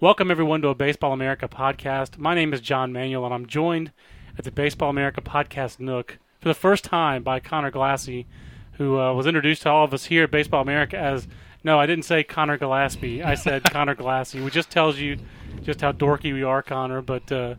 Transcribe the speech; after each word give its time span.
Welcome, 0.00 0.30
everyone, 0.30 0.62
to 0.62 0.68
a 0.68 0.74
Baseball 0.74 1.12
America 1.12 1.46
podcast. 1.46 2.16
My 2.16 2.34
name 2.34 2.54
is 2.54 2.62
John 2.62 2.90
Manuel, 2.92 3.26
and 3.26 3.34
I'm 3.34 3.46
joined 3.46 3.92
at 4.38 4.44
the 4.44 4.50
Baseball 4.50 4.88
America 4.88 5.20
podcast 5.20 5.78
Nook 5.78 6.18
for 6.40 6.48
the 6.48 6.54
first 6.54 6.84
time 6.84 7.22
by 7.22 7.38
Conor 7.38 7.70
Glassey, 7.70 8.24
who 8.78 8.98
uh, 8.98 9.12
was 9.12 9.26
introduced 9.26 9.62
to 9.62 9.70
all 9.70 9.84
of 9.84 9.92
us 9.92 10.06
here 10.06 10.24
at 10.24 10.30
Baseball 10.30 10.62
America 10.62 10.96
as 10.96 11.28
no, 11.62 11.78
I 11.78 11.84
didn't 11.84 12.06
say 12.06 12.24
Connor 12.24 12.56
Gillespie. 12.56 13.22
I 13.22 13.34
said 13.34 13.62
Conor 13.70 13.94
Glassey, 13.94 14.42
which 14.42 14.54
just 14.54 14.70
tells 14.70 14.98
you 14.98 15.18
just 15.62 15.82
how 15.82 15.92
dorky 15.92 16.32
we 16.32 16.42
are, 16.42 16.62
Conor. 16.62 17.02
But 17.02 17.30
uh, 17.30 17.56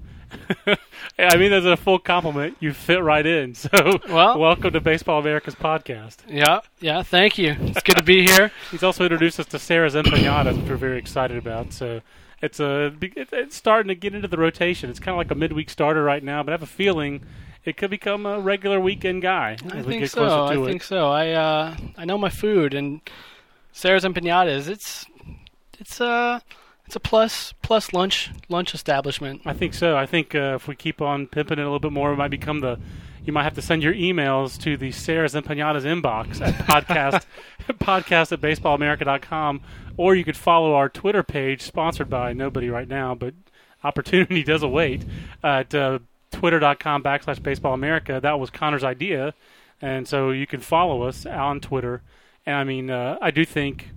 I 1.19 1.37
mean, 1.37 1.53
as 1.53 1.65
a 1.65 1.77
full 1.77 1.99
compliment. 1.99 2.57
You 2.59 2.73
fit 2.73 3.03
right 3.03 3.25
in. 3.25 3.53
So, 3.61 3.99
Well- 4.09 4.39
welcome 4.39 4.73
to 4.73 4.81
Baseball 4.81 5.19
America's 5.19 5.53
podcast. 5.53 6.17
Yeah, 6.27 6.61
yeah. 6.79 7.03
Thank 7.03 7.37
you. 7.37 7.55
It's 7.59 7.83
good 7.83 7.97
to 7.97 8.03
be 8.03 8.25
here. 8.25 8.51
He's 8.71 8.81
also 8.81 9.03
introduced 9.03 9.39
us 9.39 9.45
to 9.47 9.59
Sarah's 9.59 9.93
empanadas, 9.93 10.59
which 10.59 10.69
we're 10.71 10.77
very 10.77 10.97
excited 10.97 11.37
about. 11.37 11.71
So 11.73 12.01
it's 12.41 12.59
a 12.59 12.93
it's 13.01 13.55
starting 13.55 13.87
to 13.89 13.95
get 13.95 14.13
into 14.15 14.27
the 14.27 14.38
rotation. 14.38 14.89
It's 14.89 14.99
kind 14.99 15.13
of 15.13 15.17
like 15.17 15.31
a 15.31 15.35
midweek 15.35 15.70
starter 15.70 16.03
right 16.03 16.23
now, 16.23 16.43
but 16.43 16.52
I 16.52 16.53
have 16.53 16.63
a 16.63 16.67
feeling 16.67 17.21
it 17.63 17.77
could 17.77 17.91
become 17.91 18.25
a 18.25 18.39
regular 18.39 18.79
weekend 18.79 19.21
guy 19.21 19.55
I 19.71 19.77
we 19.77 19.83
think 19.83 20.02
get 20.02 20.11
so. 20.11 20.21
closer 20.21 20.52
I 20.52 20.55
to 20.55 20.63
it. 20.63 20.67
think 20.67 20.83
so. 20.83 21.09
I 21.11 21.30
uh, 21.31 21.77
I 21.97 22.05
know 22.05 22.17
my 22.17 22.30
food 22.30 22.73
and 22.73 23.02
Sarah's 23.71 24.03
empanadas. 24.03 24.67
It's 24.67 25.05
it's 25.80 25.99
a 26.02 26.41
it's 26.85 26.95
a 26.95 26.99
plus 26.99 27.53
plus 27.61 27.93
lunch 27.93 28.31
lunch 28.49 28.73
establishment. 28.73 29.41
I 29.45 29.53
think 29.53 29.73
so. 29.73 29.95
I 29.95 30.05
think 30.05 30.35
uh, 30.35 30.55
if 30.55 30.67
we 30.67 30.75
keep 30.75 31.02
on 31.02 31.27
pimping 31.27 31.59
it 31.59 31.61
a 31.61 31.66
little 31.66 31.80
bit 31.80 31.91
more, 31.94 32.13
it 32.13 32.17
might 32.17 32.31
become 32.31 32.59
the. 32.61 32.80
You 33.23 33.34
might 33.34 33.43
have 33.43 33.53
to 33.55 33.61
send 33.61 33.84
your 33.84 33.93
emails 33.93 34.59
to 34.61 34.77
the 34.77 34.91
Sarah's 34.91 35.34
Empanadas 35.35 35.84
inbox 35.84 36.41
at 36.41 36.53
podcast 36.66 37.25
podcast 37.80 38.31
at 38.31 38.41
baseballamerica.com, 38.41 39.61
or 39.97 40.16
you 40.16 40.23
could 40.23 40.38
follow 40.38 40.73
our 40.73 40.89
Twitter 40.89 41.21
page, 41.23 41.61
sponsored 41.61 42.09
by 42.09 42.34
nobody 42.34 42.70
right 42.70 42.88
now, 42.88 43.13
but 43.13 43.34
opportunity 43.84 44.44
does 44.44 44.63
await 44.63 45.03
at 45.44 45.73
uh, 45.75 45.99
twitter.com 46.31 47.03
backslash 47.03 47.39
baseballamerica. 47.39 48.22
That 48.22 48.39
was 48.39 48.49
Conor's 48.49 48.83
idea, 48.83 49.33
and 49.81 50.08
so 50.08 50.31
you 50.31 50.47
can 50.47 50.59
follow 50.59 51.03
us 51.03 51.25
on 51.25 51.59
Twitter. 51.59 52.02
And 52.45 52.55
I 52.55 52.64
mean, 52.64 52.89
uh, 52.89 53.17
I 53.22 53.30
do 53.31 53.45
think 53.45 53.89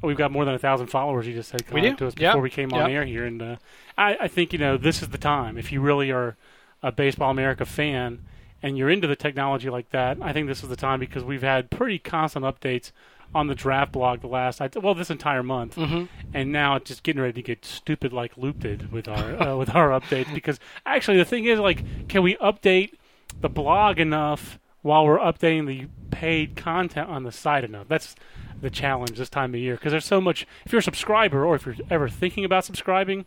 we've 0.00 0.16
got 0.16 0.30
more 0.30 0.44
than 0.44 0.54
a 0.54 0.58
thousand 0.58 0.86
followers. 0.86 1.26
You 1.26 1.34
just 1.34 1.48
said 1.50 1.62
We 1.72 1.80
Conor, 1.80 1.90
do. 1.90 1.96
to 1.96 2.06
us 2.06 2.14
Yep. 2.16 2.32
before 2.32 2.42
we 2.42 2.50
came 2.50 2.72
on 2.72 2.82
Yep. 2.82 2.90
air 2.90 3.04
here, 3.04 3.24
and 3.26 3.42
uh, 3.42 3.56
I, 3.98 4.16
I 4.20 4.28
think 4.28 4.52
you 4.52 4.58
know 4.60 4.76
this 4.76 5.02
is 5.02 5.08
the 5.08 5.18
time 5.18 5.58
if 5.58 5.72
you 5.72 5.80
really 5.80 6.12
are 6.12 6.36
a 6.84 6.92
Baseball 6.92 7.30
America 7.32 7.64
fan 7.66 8.20
and 8.62 8.76
you're 8.76 8.90
into 8.90 9.06
the 9.06 9.16
technology 9.16 9.70
like 9.70 9.90
that. 9.90 10.18
I 10.20 10.32
think 10.32 10.46
this 10.46 10.62
is 10.62 10.68
the 10.68 10.76
time 10.76 11.00
because 11.00 11.24
we've 11.24 11.42
had 11.42 11.70
pretty 11.70 11.98
constant 11.98 12.44
updates 12.44 12.92
on 13.34 13.46
the 13.46 13.54
draft 13.54 13.92
blog 13.92 14.20
the 14.20 14.26
last 14.26 14.60
well 14.82 14.94
this 14.94 15.10
entire 15.10 15.42
month, 15.42 15.74
hmm 15.74 16.04
and 16.34 16.50
now 16.52 16.76
it's 16.76 16.88
just 16.88 17.02
getting 17.02 17.22
ready 17.22 17.32
to 17.34 17.42
get 17.42 17.64
stupid 17.64 18.12
like 18.12 18.36
looped 18.36 18.90
with 18.90 19.06
our 19.06 19.40
uh, 19.40 19.56
with 19.60 19.74
our 19.74 19.90
updates 19.90 20.32
because 20.34 20.58
actually 20.84 21.16
the 21.16 21.24
thing 21.24 21.44
is 21.44 21.58
like 21.60 22.08
can 22.08 22.22
we 22.22 22.36
update 22.36 22.94
the 23.40 23.48
blog 23.48 23.98
enough 24.00 24.58
while 24.82 25.06
we're 25.06 25.18
updating 25.18 25.66
the 25.66 25.86
paid 26.10 26.56
content 26.56 27.08
on 27.08 27.22
the 27.22 27.30
site 27.30 27.62
enough 27.62 27.86
that's 27.86 28.16
the 28.60 28.70
challenge 28.70 29.16
this 29.18 29.28
time 29.30 29.54
of 29.54 29.60
year 29.60 29.74
because 29.74 29.90
there's 29.92 30.04
so 30.04 30.20
much 30.20 30.46
if 30.66 30.72
you're 30.72 30.80
a 30.80 30.82
subscriber 30.82 31.44
or 31.44 31.54
if 31.56 31.64
you're 31.66 31.74
ever 31.88 32.08
thinking 32.08 32.44
about 32.44 32.64
subscribing 32.64 33.24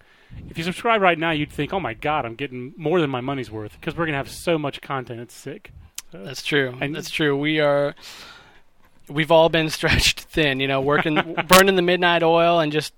if 0.50 0.58
you 0.58 0.64
subscribe 0.64 1.02
right 1.02 1.18
now 1.18 1.32
you'd 1.32 1.52
think 1.52 1.74
oh 1.74 1.80
my 1.80 1.94
god 1.94 2.26
i'm 2.26 2.36
getting 2.36 2.74
more 2.78 3.02
than 3.02 3.10
my 3.10 3.22
money's 3.22 3.50
worth 3.50 3.74
because 3.80 3.94
we're 3.96 4.06
going 4.06 4.14
to 4.14 4.18
have 4.18 4.30
so 4.30 4.58
much 4.60 4.80
content 4.82 5.20
it's 5.20 5.34
sick 5.34 5.72
That's 6.12 6.44
true. 6.44 6.78
And- 6.80 6.94
That's 6.96 7.10
true. 7.10 7.36
We 7.36 7.60
are. 7.60 7.96
We've 9.10 9.32
all 9.32 9.50
been 9.50 9.70
stretched 9.80 10.22
thin, 10.22 10.60
you 10.60 10.68
know, 10.68 10.80
working, 10.82 11.16
burning 11.48 11.76
the 11.76 11.82
midnight 11.82 12.24
oil, 12.24 12.60
and 12.60 12.72
just, 12.72 12.94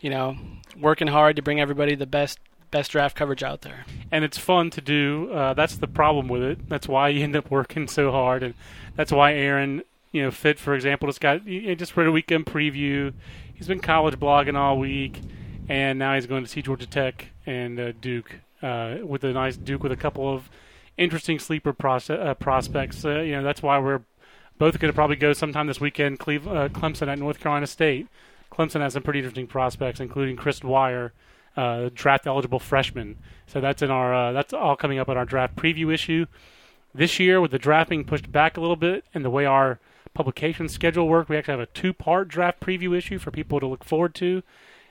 you 0.00 0.10
know, 0.10 0.36
working 0.80 1.08
hard 1.08 1.36
to 1.36 1.42
bring 1.42 1.60
everybody 1.60 1.94
the 1.94 2.06
best 2.06 2.38
best 2.70 2.90
draft 2.90 3.14
coverage 3.16 3.42
out 3.44 3.60
there. 3.60 3.84
and 4.10 4.24
it's 4.24 4.36
fun 4.38 4.68
to 4.70 4.80
do. 4.80 5.30
Uh, 5.32 5.54
that's 5.54 5.76
the 5.76 5.86
problem 5.86 6.26
with 6.26 6.42
it. 6.42 6.68
That's 6.68 6.88
why 6.88 7.10
you 7.10 7.22
end 7.22 7.36
up 7.36 7.48
working 7.50 7.86
so 7.86 8.10
hard, 8.10 8.42
and 8.42 8.54
that's 8.96 9.12
why 9.12 9.34
Aaron, 9.34 9.82
you 10.14 10.22
know, 10.22 10.30
Fitt 10.30 10.60
for 10.60 10.74
example, 10.76 11.08
just 11.08 11.20
got 11.20 11.44
just 11.44 11.96
read 11.96 12.06
a 12.06 12.12
weekend 12.12 12.46
preview. 12.46 13.12
He's 13.52 13.66
been 13.66 13.80
college 13.80 14.14
blogging 14.14 14.54
all 14.54 14.78
week, 14.78 15.20
and 15.68 15.98
now 15.98 16.14
he's 16.14 16.26
going 16.26 16.44
to 16.44 16.48
see 16.48 16.62
Georgia 16.62 16.86
Tech 16.86 17.30
and 17.44 17.80
uh, 17.80 17.92
Duke 18.00 18.36
uh, 18.62 18.98
with 19.02 19.24
a 19.24 19.32
nice 19.32 19.56
Duke 19.56 19.82
with 19.82 19.90
a 19.90 19.96
couple 19.96 20.32
of 20.32 20.48
interesting 20.96 21.40
sleeper 21.40 21.72
pros- 21.72 22.10
uh, 22.10 22.34
prospects. 22.34 23.04
Uh, 23.04 23.22
you 23.22 23.32
know, 23.32 23.42
that's 23.42 23.60
why 23.60 23.76
we're 23.80 24.02
both 24.56 24.78
going 24.78 24.88
to 24.88 24.94
probably 24.94 25.16
go 25.16 25.32
sometime 25.32 25.66
this 25.66 25.80
weekend. 25.80 26.20
Uh, 26.20 26.68
Clemson 26.68 27.08
at 27.08 27.18
North 27.18 27.40
Carolina 27.40 27.66
State. 27.66 28.06
Clemson 28.52 28.82
has 28.82 28.92
some 28.92 29.02
pretty 29.02 29.18
interesting 29.18 29.48
prospects, 29.48 29.98
including 29.98 30.36
Chris 30.36 30.60
Dwyer, 30.60 31.12
uh, 31.56 31.90
draft 31.92 32.28
eligible 32.28 32.60
freshman. 32.60 33.16
So 33.48 33.60
that's 33.60 33.82
in 33.82 33.90
our 33.90 34.32
that's 34.32 34.52
all 34.52 34.76
coming 34.76 35.00
up 35.00 35.08
in 35.08 35.16
our 35.16 35.24
draft 35.24 35.56
preview 35.56 35.92
issue. 35.92 36.26
This 36.94 37.18
year, 37.18 37.40
with 37.40 37.50
the 37.50 37.58
draft 37.58 37.90
being 37.90 38.04
pushed 38.04 38.30
back 38.30 38.56
a 38.56 38.60
little 38.60 38.76
bit, 38.76 39.04
and 39.12 39.24
the 39.24 39.30
way 39.30 39.44
our 39.44 39.80
publication 40.14 40.68
schedule 40.68 41.08
work. 41.08 41.28
we 41.28 41.36
actually 41.36 41.52
have 41.52 41.60
a 41.60 41.66
two-part 41.66 42.28
draft 42.28 42.60
preview 42.60 42.96
issue 42.96 43.18
for 43.18 43.30
people 43.30 43.60
to 43.60 43.66
look 43.66 43.84
forward 43.84 44.14
to. 44.16 44.42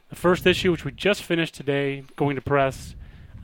The 0.10 0.16
first 0.16 0.46
issue, 0.46 0.72
which 0.72 0.86
we 0.86 0.92
just 0.92 1.24
finished 1.24 1.56
today, 1.56 2.04
going 2.16 2.36
to 2.36 2.42
press 2.42 2.96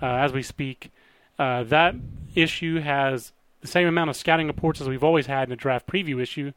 uh, 0.01 0.05
as 0.05 0.33
we 0.33 0.43
speak, 0.43 0.91
uh, 1.39 1.63
that 1.63 1.95
issue 2.35 2.79
has 2.79 3.31
the 3.61 3.67
same 3.67 3.87
amount 3.87 4.09
of 4.09 4.15
scouting 4.15 4.47
reports 4.47 4.79
as 4.79 4.87
we've 4.87 5.03
always 5.03 5.25
had 5.25 5.47
in 5.47 5.51
a 5.53 5.55
draft 5.55 5.87
preview 5.87 6.21
issue. 6.21 6.51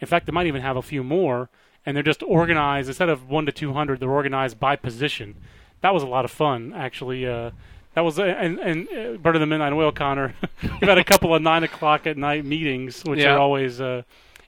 In 0.00 0.06
fact, 0.06 0.26
they 0.26 0.32
might 0.32 0.46
even 0.46 0.60
have 0.62 0.76
a 0.76 0.82
few 0.82 1.02
more, 1.02 1.48
and 1.86 1.96
they're 1.96 2.02
just 2.02 2.22
organized 2.22 2.88
instead 2.88 3.08
of 3.08 3.30
one 3.30 3.46
to 3.46 3.52
two 3.52 3.72
hundred. 3.72 4.00
They're 4.00 4.10
organized 4.10 4.60
by 4.60 4.76
position. 4.76 5.36
That 5.80 5.94
was 5.94 6.02
a 6.02 6.06
lot 6.06 6.24
of 6.24 6.30
fun, 6.30 6.72
actually. 6.74 7.26
Uh, 7.26 7.50
that 7.94 8.02
was 8.02 8.18
and 8.18 8.58
and 8.58 8.88
uh, 8.88 9.16
Bird 9.18 9.36
of 9.36 9.40
the 9.40 9.46
Midnight 9.46 9.72
Oil, 9.72 9.92
Conor. 9.92 10.34
We've 10.62 10.88
had 10.88 10.98
a 10.98 11.04
couple 11.04 11.34
of 11.34 11.42
nine 11.42 11.62
o'clock 11.64 12.06
at 12.06 12.16
night 12.16 12.44
meetings, 12.44 13.02
which 13.04 13.20
Yeah. 13.20 13.34
are 13.34 13.38
always 13.38 13.80
uh, 13.80 14.02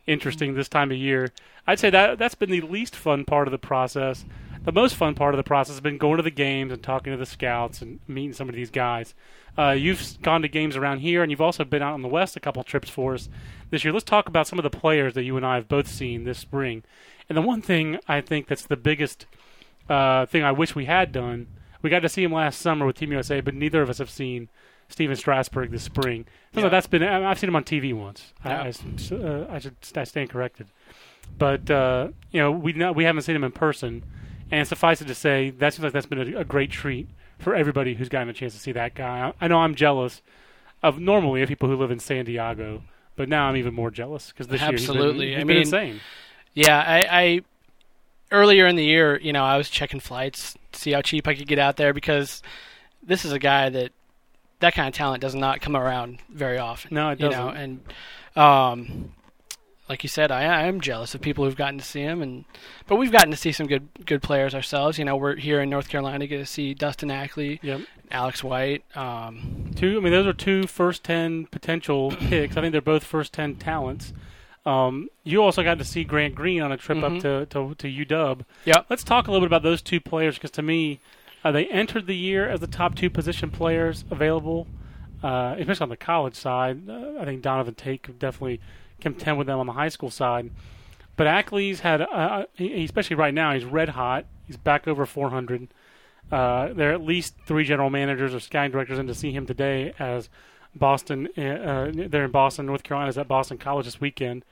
interesting 0.07 0.55
this 0.55 0.69
time 0.69 0.91
of 0.91 0.97
year. 0.97 1.33
I'd 1.67 1.79
say 1.79 1.91
that 1.91 2.19
that's 2.19 2.35
been 2.35 2.51
the 2.51 2.61
least 2.61 2.95
fun 2.95 3.25
part 3.25 3.49
of 3.49 3.53
the 3.53 3.59
process. 3.59 4.25
The 4.65 4.73
most 4.73 4.97
fun 4.97 5.15
part 5.15 5.35
of 5.35 5.37
the 5.37 5.45
process 5.45 5.77
has 5.77 5.81
been 5.81 5.99
going 5.99 6.17
to 6.17 6.23
the 6.23 6.31
games 6.31 6.73
and 6.73 6.83
talking 6.83 7.13
to 7.13 7.17
the 7.17 7.27
scouts 7.27 7.83
and 7.83 8.01
meeting 8.09 8.33
some 8.33 8.49
of 8.49 8.55
these 8.55 8.71
guys. 8.71 9.15
Uh, 9.57 9.71
you've 9.71 10.21
gone 10.23 10.43
to 10.43 10.49
games 10.49 10.77
around 10.77 10.99
here, 10.99 11.23
and 11.23 11.31
you've 11.31 11.41
also 11.41 11.65
been 11.65 11.83
out 11.83 11.95
in 11.95 12.03
the 12.03 12.09
West 12.09 12.37
a 12.37 12.41
couple 12.41 12.63
trips 12.65 12.91
for 12.91 13.15
us 13.15 13.29
this 13.71 13.85
year. 13.85 13.93
Let's 13.93 14.05
talk 14.05 14.29
about 14.29 14.47
some 14.47 14.59
of 14.59 14.65
the 14.65 14.71
players 14.71 15.15
that 15.15 15.23
you 15.23 15.37
and 15.37 15.47
I 15.47 15.55
have 15.55 15.69
both 15.69 15.89
seen 15.89 16.25
this 16.25 16.39
spring. 16.39 16.83
And 17.29 17.39
the 17.39 17.43
one 17.43 17.63
thing 17.63 17.99
I 18.09 18.21
think 18.21 18.49
that's 18.49 18.67
the 18.67 18.77
biggest 18.77 19.27
uh, 19.89 20.27
thing 20.27 20.43
I 20.43 20.53
wish 20.53 20.75
we 20.75 20.87
had 20.87 21.13
done, 21.13 21.47
we 21.81 21.91
got 21.91 22.01
to 22.01 22.09
see 22.09 22.25
him 22.25 22.33
last 22.33 22.61
summer 22.61 22.85
with 22.85 22.97
Team 22.97 23.13
USA, 23.13 23.41
but 23.41 23.55
neither 23.55 23.83
of 23.83 23.91
us 23.91 23.99
have 23.99 24.11
seen 24.11 24.49
Stephen 24.89 25.17
Strasburg 25.17 25.71
this 25.71 25.83
spring. 25.83 26.27
So 26.55 26.61
Yeah. 26.63 26.69
that's 26.69 26.87
been 26.87 27.03
I- 27.03 27.31
I've 27.31 27.39
seen 27.39 27.49
him 27.49 27.57
on 27.57 27.65
TV 27.65 27.93
once. 27.93 28.33
I, 28.45 28.49
Yeah. 28.51 28.63
I 28.63 28.69
s- 28.69 29.13
uh, 29.13 29.47
I 29.51 29.59
should 29.59 29.77
I 29.97 30.05
stand 30.05 30.31
corrected, 30.31 30.69
but 31.39 31.71
uh, 31.71 32.09
you 32.31 32.41
know 32.41 32.51
we 32.53 32.73
not, 32.73 32.95
we 32.95 33.05
haven't 33.05 33.23
seen 33.23 33.37
him 33.37 33.45
in 33.45 33.53
person, 33.53 34.03
and 34.51 34.67
suffice 34.67 35.01
it 35.01 35.07
to 35.09 35.15
say 35.15 35.51
that 35.51 35.75
seems 35.75 35.85
like 35.85 35.93
that's 35.93 36.07
been 36.07 36.35
a, 36.35 36.41
a 36.41 36.45
great 36.45 36.71
treat 36.71 37.09
for 37.39 37.55
everybody 37.55 37.95
who's 37.95 38.09
gotten 38.09 38.29
a 38.29 38.33
chance 38.33 38.55
to 38.55 38.61
see 38.61 38.73
that 38.73 38.95
guy. 38.95 39.33
I, 39.41 39.45
I 39.45 39.49
know 39.49 39.59
I'm 39.59 39.75
jealous 39.75 40.23
of 40.83 40.99
normally 40.99 41.43
of 41.43 41.49
people 41.49 41.69
who 41.69 41.77
live 41.77 41.91
in 41.91 41.99
San 41.99 42.25
Diego, 42.25 42.83
but 43.17 43.29
now 43.29 43.49
I'm 43.49 43.57
even 43.57 43.75
more 43.75 43.91
jealous 43.91 44.29
because 44.31 44.47
this 44.47 44.63
Absolutely. 44.63 45.31
year 45.31 45.39
he's 45.39 45.47
been, 45.47 45.57
he's 45.57 45.73
I 45.75 45.79
mean, 45.81 45.89
insane. 45.91 46.01
Yeah, 46.55 46.79
I, 46.87 47.21
I 47.23 47.41
earlier 48.31 48.67
in 48.67 48.77
the 48.77 48.85
year, 48.85 49.19
you 49.21 49.33
know, 49.33 49.45
I 49.45 49.57
was 49.59 49.69
checking 49.69 50.01
flights, 50.01 50.57
to 50.73 50.81
see 50.81 50.93
how 50.93 51.03
cheap 51.03 51.27
I 51.29 51.35
could 51.35 51.47
get 51.47 51.59
out 51.59 51.77
there 51.77 51.93
because 51.93 52.43
this 53.03 53.25
is 53.25 53.33
a 53.33 53.39
guy 53.39 53.69
that 53.71 53.93
that 54.61 54.75
kind 54.75 54.89
of 54.89 54.95
talent 54.95 55.21
does 55.21 55.35
not 55.35 55.61
come 55.61 55.77
around 55.77 56.19
very 56.31 56.59
often. 56.59 56.95
No, 56.95 57.11
it 57.11 57.21
you 57.21 57.27
know, 57.29 57.51
doesn't. 57.53 57.57
and 57.57 57.81
um, 58.37 59.13
like 59.89 60.03
you 60.03 60.09
said, 60.09 60.31
I, 60.33 60.43
I 60.45 60.63
am 60.65 60.81
jealous 60.81 61.15
of 61.15 61.21
people 61.21 61.45
who've 61.45 61.57
gotten 61.57 61.79
to 61.79 61.85
see 61.85 62.01
him, 62.01 62.21
and 62.23 62.45
but 62.87 62.97
we've 62.97 63.13
gotten 63.13 63.31
to 63.31 63.37
see 63.37 63.53
some 63.53 63.67
good 63.67 63.89
good 64.05 64.23
players 64.23 64.55
ourselves. 64.55 64.99
You 64.99 65.05
know, 65.05 65.17
we're 65.17 65.37
here 65.37 65.61
in 65.61 65.71
North 65.71 65.89
Carolina, 65.89 66.27
get 66.27 66.39
to 66.39 66.47
see 66.47 66.75
Dustin 66.75 67.11
Ackley, 67.11 67.61
Yep. 67.63 67.81
Alex 68.11 68.43
White. 68.43 68.85
Um, 68.97 69.71
Two. 69.77 69.97
I 69.99 70.01
mean, 70.01 70.13
those 70.13 70.27
are 70.27 70.33
two 70.33 70.67
first 70.67 71.05
ten 71.05 71.47
potential 71.47 72.11
picks. 72.19 72.57
I 72.57 72.61
think 72.61 72.73
they're 72.73 72.81
both 72.81 73.05
first 73.05 73.33
ten 73.33 73.55
talents. 73.57 74.13
Um, 74.65 75.09
you 75.23 75.41
also 75.45 75.63
got 75.63 75.79
to 75.79 75.85
see 75.85 76.03
Grant 76.03 76.35
Green 76.35 76.61
on 76.61 76.73
a 76.73 76.77
trip 76.77 76.99
Mhm. 76.99 77.17
up 77.17 77.23
to, 77.23 77.47
to 77.47 77.75
to 77.77 78.05
UW. 78.07 78.45
Yep. 78.65 78.87
Let's 78.91 79.05
talk 79.05 79.29
a 79.29 79.31
little 79.31 79.47
bit 79.47 79.53
about 79.53 79.63
those 79.63 79.81
two 79.83 80.01
players 80.01 80.35
because 80.35 80.51
to 80.53 80.63
me, 80.63 80.99
uh, 81.47 81.53
they 81.53 81.67
entered 81.67 82.09
the 82.09 82.17
year 82.17 82.49
as 82.49 82.59
the 82.59 82.67
top 82.67 82.97
two 82.97 83.09
position 83.09 83.53
players 83.53 84.05
available, 84.11 84.67
uh, 85.23 85.55
especially 85.59 85.85
on 85.85 85.89
the 85.91 85.97
college 85.97 86.35
side. 86.35 86.89
Uh, 86.89 87.21
I 87.21 87.25
think 87.25 87.41
Donovan 87.41 87.75
Tate 87.75 88.03
could 88.03 88.19
definitely 88.19 88.61
contend 89.01 89.39
with 89.39 89.47
them 89.47 89.61
on 89.61 89.67
the 89.67 89.73
high 89.73 89.89
school 89.89 90.11
side. 90.11 90.51
But 91.15 91.29
Ackley's 91.29 91.81
had, 91.81 92.01
uh, 92.01 92.47
he, 92.55 92.85
especially 92.85 93.15
right 93.15 93.33
now, 93.33 93.55
he's 93.55 93.65
red 93.65 93.91
hot. 93.91 94.27
He's 94.49 94.57
back 94.57 94.89
over 94.89 95.07
400. 95.07 95.69
Uh, 96.33 96.73
there 96.73 96.91
are 96.91 96.95
at 96.95 97.03
least 97.03 97.37
three 97.47 97.65
general 97.65 97.91
managers 97.91 98.35
or 98.35 98.41
scouting 98.41 98.73
directors 98.73 98.99
in 98.99 99.07
to 99.07 99.15
see 99.15 99.31
him 99.31 99.47
today 99.47 99.95
as 100.01 100.29
Boston. 100.75 101.29
Uh, 101.39 101.43
uh, 101.43 101.93
they're 101.95 102.25
in 102.25 102.33
Boston, 102.33 102.67
North 102.67 102.83
Carolina, 102.83 103.09
is 103.09 103.19
at 103.19 103.29
Boston 103.29 103.57
College 103.57 103.85
this 103.85 104.01
weekend. 104.01 104.45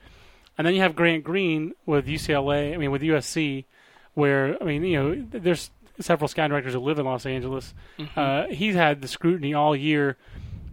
And 0.56 0.64
then 0.64 0.74
you 0.74 0.80
have 0.82 0.94
Grant 0.94 1.24
Green 1.24 1.72
with 1.86 2.06
UCLA. 2.06 2.72
I 2.72 2.76
mean, 2.76 2.92
with 2.92 3.02
USC, 3.02 3.64
where 4.14 4.56
I 4.62 4.64
mean, 4.64 4.84
you 4.84 5.02
know, 5.02 5.26
there's 5.32 5.70
several 6.00 6.28
scouting 6.28 6.50
directors 6.50 6.74
who 6.74 6.80
live 6.80 6.98
in 6.98 7.04
Los 7.06 7.26
Angeles. 7.26 7.74
Uh, 8.16 8.46
he's 8.48 8.74
had 8.74 9.02
the 9.02 9.08
scrutiny 9.08 9.54
all 9.54 9.76
year. 9.76 10.16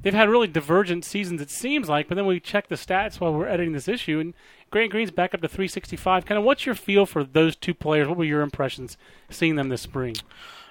They've 0.04 0.14
had 0.14 0.30
really 0.30 0.48
divergent 0.48 1.06
seasons, 1.06 1.42
it 1.42 1.52
seems 1.52 1.88
like, 1.88 2.08
but 2.08 2.16
then 2.16 2.26
we 2.26 2.40
check 2.40 2.68
the 2.70 2.76
stats 2.76 3.20
while 3.20 3.34
we're 3.34 3.48
editing 3.48 3.74
this 3.74 3.88
issue, 3.88 4.20
and 4.20 4.34
Grant 4.72 4.90
Green's 4.92 5.12
back 5.12 5.36
up 5.36 5.42
to 5.42 5.48
365. 5.48 6.26
Kind 6.26 6.40
of 6.40 6.44
what's 6.44 6.66
your 6.66 6.74
feel 6.76 7.06
for 7.06 7.24
those 7.24 7.56
two 7.56 7.74
players? 7.74 8.08
What 8.08 8.18
were 8.18 8.24
your 8.24 8.42
impressions 8.42 8.98
seeing 9.30 9.56
them 9.56 9.70
this 9.70 9.82
spring? 9.82 10.16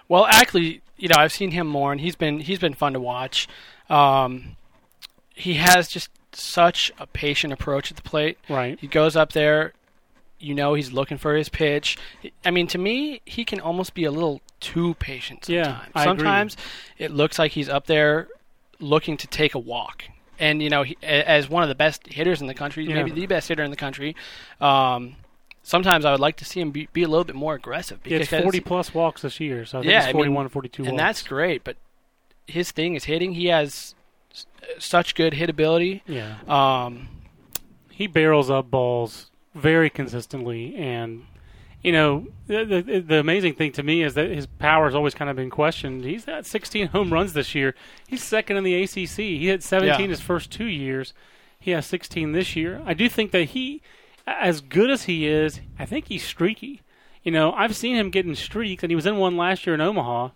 Well, 0.08 0.26
actually, 0.26 0.82
you 0.96 1.08
know, 1.08 1.16
I've 1.18 1.32
seen 1.32 1.52
him 1.52 1.68
more, 1.68 1.92
and 1.92 2.00
he's 2.00 2.16
been 2.16 2.40
he's 2.40 2.58
been 2.58 2.74
fun 2.74 2.94
to 2.94 3.00
watch. 3.00 3.46
Um, 3.88 4.56
he 5.34 5.54
has 5.54 5.86
just 5.86 6.10
such 6.32 6.90
a 6.98 7.06
patient 7.06 7.52
approach 7.52 7.90
at 7.90 7.96
the 7.96 8.02
plate. 8.02 8.38
Right. 8.48 8.78
He 8.80 8.86
goes 8.88 9.16
up 9.16 9.32
there, 9.32 9.74
you 10.40 10.54
know, 10.54 10.74
he's 10.74 10.90
looking 10.92 11.18
for 11.18 11.34
his 11.36 11.48
pitch. 11.48 11.96
I 12.44 12.50
mean, 12.50 12.66
to 12.68 12.78
me, 12.78 13.20
he 13.24 13.44
can 13.44 13.60
almost 13.60 13.94
be 13.94 14.04
a 14.04 14.10
little 14.10 14.40
too 14.58 14.94
patient 14.94 15.44
sometimes. 15.44 15.88
Yeah, 15.94 16.02
sometimes. 16.04 16.54
Agree. 16.54 17.06
it 17.06 17.10
looks 17.12 17.38
like 17.38 17.52
he's 17.52 17.68
up 17.68 17.86
there 17.86 18.28
looking 18.78 19.16
to 19.18 19.26
take 19.26 19.54
a 19.54 19.58
walk. 19.58 20.04
And 20.38 20.62
you 20.62 20.70
know, 20.70 20.82
he, 20.82 20.96
as 21.02 21.48
one 21.50 21.62
of 21.62 21.68
the 21.68 21.74
best 21.74 22.06
hitters 22.06 22.40
in 22.40 22.46
the 22.46 22.54
country, 22.54 22.86
Yeah. 22.86 22.94
maybe 22.94 23.10
the 23.10 23.26
best 23.26 23.48
hitter 23.48 23.62
in 23.62 23.70
the 23.70 23.76
country, 23.76 24.16
um, 24.60 25.16
sometimes 25.62 26.04
I 26.06 26.10
would 26.12 26.20
like 26.20 26.36
to 26.38 26.46
see 26.46 26.60
him 26.60 26.70
be, 26.70 26.88
be 26.94 27.02
a 27.02 27.08
little 27.08 27.24
bit 27.24 27.36
more 27.36 27.54
aggressive. 27.54 28.02
Because 28.02 28.32
it's 28.32 28.42
40 28.42 28.60
plus 28.60 28.94
walks 28.94 29.20
this 29.22 29.38
year, 29.40 29.66
so 29.66 29.78
I 29.78 29.82
think 29.82 29.90
Yeah, 29.92 29.98
it's 30.08 30.08
I 30.08 30.12
mean, 30.18 30.34
or 30.34 30.48
42 30.48 30.84
and 30.86 30.98
that's 30.98 31.22
great. 31.22 31.62
But 31.64 31.76
his 32.46 32.70
thing 32.70 32.94
is 32.94 33.04
hitting. 33.04 33.32
He 33.34 33.46
has 33.46 33.94
such 34.78 35.14
good 35.14 35.34
hit 35.34 35.50
ability. 35.50 36.02
yeah. 36.06 36.36
Um, 36.48 37.08
he 37.90 38.06
barrels 38.06 38.50
up 38.50 38.70
balls 38.70 39.29
very 39.54 39.90
consistently 39.90 40.74
and 40.76 41.24
you 41.82 41.90
know 41.92 42.26
the, 42.46 42.64
the 42.64 43.00
the 43.00 43.18
amazing 43.18 43.54
thing 43.54 43.72
to 43.72 43.82
me 43.82 44.02
is 44.02 44.14
that 44.14 44.30
his 44.30 44.46
power 44.46 44.84
has 44.84 44.94
always 44.94 45.14
kind 45.14 45.30
of 45.30 45.36
been 45.36 45.50
questioned. 45.50 46.04
He's 46.04 46.26
had 46.26 46.46
16 46.46 46.88
home 46.88 47.12
runs 47.12 47.32
this 47.32 47.54
year. 47.54 47.74
He's 48.06 48.22
second 48.22 48.56
in 48.58 48.64
the 48.64 48.82
ACC 48.82 49.16
he 49.16 49.46
had 49.46 49.62
17 49.62 50.00
Yeah. 50.00 50.06
his 50.06 50.20
first 50.20 50.50
2 50.52 50.66
years. 50.66 51.14
He 51.58 51.72
has 51.72 51.86
16 51.86 52.32
this 52.32 52.54
year. 52.54 52.80
I 52.84 52.94
do 52.94 53.08
think 53.08 53.30
that 53.32 53.50
he 53.50 53.82
as 54.26 54.60
good 54.60 54.90
as 54.90 55.04
he 55.04 55.26
is 55.26 55.60
i 55.78 55.84
think 55.84 56.06
he's 56.06 56.22
streaky. 56.22 56.82
You 57.24 57.32
know 57.32 57.52
i've 57.52 57.74
seen 57.74 57.96
him 57.96 58.10
getting 58.10 58.34
streaks 58.34 58.82
and 58.84 58.90
he 58.90 58.96
was 58.96 59.06
in 59.06 59.16
one 59.16 59.36
last 59.36 59.66
year 59.66 59.74
in 59.74 59.80
omaha 59.80 60.30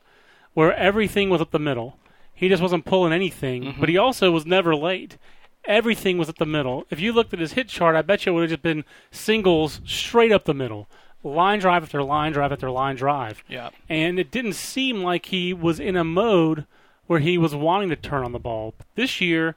where 0.54 0.74
everything 0.74 1.30
was 1.30 1.40
up 1.40 1.50
the 1.50 1.58
middle. 1.58 1.98
He 2.32 2.48
just 2.48 2.62
wasn't 2.62 2.84
pulling 2.84 3.12
anything 3.12 3.62
mm-hmm. 3.64 3.80
but 3.80 3.88
he 3.90 3.98
also 3.98 4.30
was 4.30 4.46
never 4.46 4.74
late 4.74 5.18
everything 5.66 6.18
was 6.18 6.28
at 6.28 6.36
the 6.36 6.46
middle. 6.46 6.86
If 6.90 7.00
you 7.00 7.12
looked 7.12 7.32
at 7.32 7.40
his 7.40 7.52
hit 7.52 7.68
chart, 7.68 7.96
I 7.96 8.02
bet 8.02 8.26
you 8.26 8.32
it 8.32 8.34
would 8.34 8.42
have 8.42 8.50
just 8.50 8.62
been 8.62 8.84
singles 9.10 9.80
straight 9.84 10.32
up 10.32 10.44
the 10.44 10.54
middle, 10.54 10.88
line 11.22 11.58
drive 11.58 11.82
after 11.82 12.02
line 12.02 12.32
drive 12.32 12.52
after 12.52 12.70
line 12.70 12.96
drive. 12.96 13.42
yeah. 13.48 13.70
And 13.88 14.18
it 14.18 14.30
didn't 14.30 14.54
seem 14.54 15.02
like 15.02 15.26
he 15.26 15.52
was 15.52 15.80
in 15.80 15.96
a 15.96 16.04
mode 16.04 16.66
where 17.06 17.20
he 17.20 17.36
was 17.36 17.54
wanting 17.54 17.90
to 17.90 17.96
turn 17.96 18.24
on 18.24 18.32
the 18.32 18.38
ball. 18.38 18.74
But 18.76 18.86
This 18.94 19.20
year, 19.20 19.56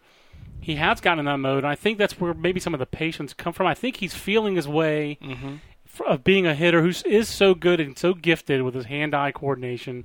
he 0.60 0.76
has 0.76 1.00
gotten 1.00 1.20
in 1.20 1.26
that 1.26 1.38
mode, 1.38 1.60
and 1.60 1.68
I 1.68 1.76
think 1.76 1.98
that's 1.98 2.20
where 2.20 2.34
maybe 2.34 2.60
some 2.60 2.74
of 2.74 2.80
the 2.80 2.86
patience 2.86 3.34
come 3.34 3.54
from. 3.54 3.68
I 3.68 3.74
think 3.74 3.98
he's 3.98 4.14
feeling 4.14 4.56
his 4.56 4.68
way 4.68 5.18
mm-hmm. 5.22 5.56
f- 5.86 6.02
of 6.02 6.24
being 6.24 6.46
a 6.46 6.56
hitter 6.56 6.82
who 6.82 6.92
is 7.06 7.30
so 7.30 7.54
good 7.54 7.80
and 7.80 7.98
so 7.98 8.14
gifted 8.14 8.64
with 8.64 8.74
his 8.74 8.86
hand-eye 8.86 9.32
coordination. 9.32 10.04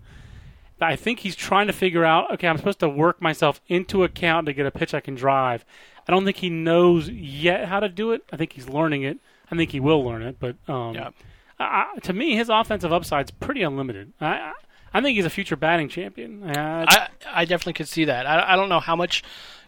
I 0.80 0.96
think 0.96 1.20
he's 1.20 1.36
trying 1.36 1.68
to 1.68 1.72
figure 1.72 2.04
out. 2.04 2.32
Okay, 2.32 2.48
I'm 2.48 2.58
supposed 2.58 2.80
to 2.80 2.88
work 2.88 3.22
myself 3.22 3.60
into 3.68 4.02
a 4.04 4.08
count 4.08 4.46
to 4.46 4.52
get 4.52 4.66
a 4.66 4.70
pitch 4.70 4.94
I 4.94 5.00
can 5.00 5.14
drive. 5.14 5.64
I 6.08 6.12
don't 6.12 6.24
think 6.24 6.38
he 6.38 6.50
knows 6.50 7.08
yet 7.08 7.66
how 7.68 7.80
to 7.80 7.88
do 7.88 8.12
it. 8.12 8.22
I 8.32 8.36
think 8.36 8.52
he's 8.54 8.68
learning 8.68 9.02
it. 9.02 9.18
I 9.50 9.56
think 9.56 9.70
he 9.70 9.80
will 9.80 10.02
learn 10.04 10.22
it. 10.22 10.36
But 10.40 10.56
um, 10.68 10.94
Yeah. 10.94 11.10
I, 11.58 11.86
I- 11.94 11.98
to 12.00 12.12
me, 12.12 12.36
his 12.36 12.48
offensive 12.48 12.92
upside's 12.92 13.30
pretty 13.30 13.62
unlimited. 13.62 14.12
I, 14.20 14.26
I, 14.26 14.52
I 14.94 15.00
think 15.00 15.16
he's 15.16 15.24
a 15.24 15.30
future 15.30 15.56
batting 15.56 15.88
champion. 15.88 16.42
Uh, 16.42 16.84
I 16.88 17.08
I 17.32 17.44
definitely 17.44 17.74
could 17.74 17.88
see 17.88 18.04
that. 18.06 18.26
I, 18.26 18.52
I 18.52 18.56
don't 18.56 18.68
know 18.68 18.80
how 18.80 18.94
much, 18.96 19.22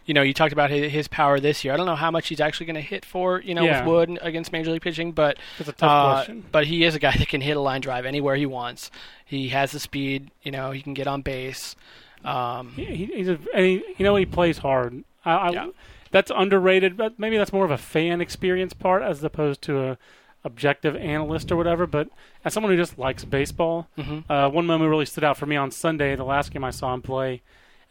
you 0.05 0.13
know, 0.13 0.21
you 0.21 0.33
talked 0.35 0.53
about 0.53 0.69
his, 0.69 0.91
his 0.91 1.07
power 1.07 1.39
this 1.39 1.63
year. 1.63 1.73
I 1.73 1.77
don't 1.77 1.85
know 1.87 1.95
how 1.95 2.11
much 2.11 2.27
he's 2.27 2.39
actually 2.41 2.67
going 2.67 2.75
to 2.75 2.81
hit 2.81 3.05
for, 3.05 3.39
you 3.41 3.55
know, 3.55 3.63
Yeah. 3.63 3.79
with 3.79 3.87
Wood 4.09 4.19
against 4.21 4.51
Major 4.51 4.69
League 4.71 4.81
pitching, 4.83 5.13
but 5.13 5.37
a 5.59 5.63
tough 5.63 5.75
uh, 5.81 6.13
question. 6.15 6.45
But 6.51 6.67
he 6.67 6.83
is 6.83 6.93
a 6.95 6.99
guy 6.99 7.15
that 7.17 7.27
can 7.27 7.41
hit 7.41 7.57
a 7.57 7.59
line 7.61 7.81
drive 7.81 8.05
anywhere 8.05 8.35
he 8.35 8.45
wants. 8.45 8.91
He 9.25 9.49
has 9.49 9.71
the 9.71 9.79
speed. 9.79 10.29
You 10.43 10.51
know, 10.51 10.69
he 10.71 10.81
can 10.81 10.93
get 10.93 11.07
on 11.07 11.21
base. 11.21 11.75
Um, 12.23 12.73
he- 12.75 13.05
he's 13.05 13.27
a, 13.29 13.39
and 13.53 13.65
he, 13.65 13.83
you 13.97 14.03
know, 14.03 14.15
he 14.15 14.25
plays 14.25 14.57
hard. 14.59 15.03
I, 15.23 15.31
I, 15.31 15.49
Yeah. 15.51 15.67
That's 16.15 16.31
underrated, 16.33 16.95
but 16.95 17.19
maybe 17.19 17.35
that's 17.35 17.51
more 17.51 17.65
of 17.65 17.71
a 17.71 17.77
fan 17.77 18.21
experience 18.21 18.71
part 18.71 19.03
as 19.03 19.21
opposed 19.21 19.61
to 19.63 19.83
a 19.83 19.97
objective 20.45 20.95
analyst 20.95 21.51
or 21.51 21.57
whatever. 21.57 21.85
But 21.85 22.07
as 22.45 22.53
someone 22.53 22.71
who 22.71 22.77
just 22.77 22.97
likes 22.97 23.25
baseball, 23.25 23.89
mhm. 23.97 24.23
uh, 24.29 24.49
one 24.49 24.65
moment 24.65 24.89
really 24.89 25.05
stood 25.05 25.25
out 25.25 25.35
for 25.35 25.45
me 25.45 25.57
on 25.57 25.71
Sunday, 25.71 26.15
the 26.15 26.23
last 26.23 26.53
game 26.53 26.63
I 26.63 26.69
saw 26.69 26.93
him 26.93 27.01
play, 27.01 27.41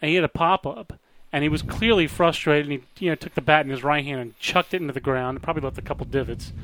and 0.01 0.09
he 0.09 0.15
had 0.15 0.25
a 0.25 0.29
pop 0.29 0.67
up, 0.67 0.95
and 1.35 1.43
he 1.43 1.51
was 1.51 1.61
clearly 1.61 2.07
frustrated. 2.07 2.71
And 2.71 2.81
he, 2.97 3.05
you 3.05 3.11
know, 3.11 3.15
took 3.15 3.35
the 3.35 3.43
bat 3.43 3.67
in 3.67 3.71
his 3.71 3.85
right 3.85 4.03
hand 4.03 4.23
and 4.23 4.39
chucked 4.41 4.73
it 4.73 4.81
into 4.81 4.95
the 4.95 5.01
ground. 5.01 5.43
Probably 5.43 5.63
left 5.63 5.77
a 5.77 5.83
couple 5.83 6.07
divots, 6.07 6.55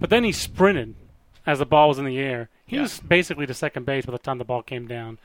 but 0.00 0.10
then 0.10 0.24
he 0.24 0.32
sprinted 0.32 0.96
as 1.46 1.60
the 1.60 1.64
ball 1.64 1.90
was 1.90 1.98
in 2.00 2.06
the 2.06 2.18
air. 2.18 2.48
He 2.66 2.74
Yeah. 2.74 2.82
was 2.82 2.98
basically 2.98 3.46
to 3.46 3.54
second 3.54 3.86
base 3.86 4.04
by 4.04 4.10
the 4.10 4.18
time 4.18 4.38
the 4.38 4.44
ball 4.44 4.62
came 4.62 4.88
down. 4.88 5.18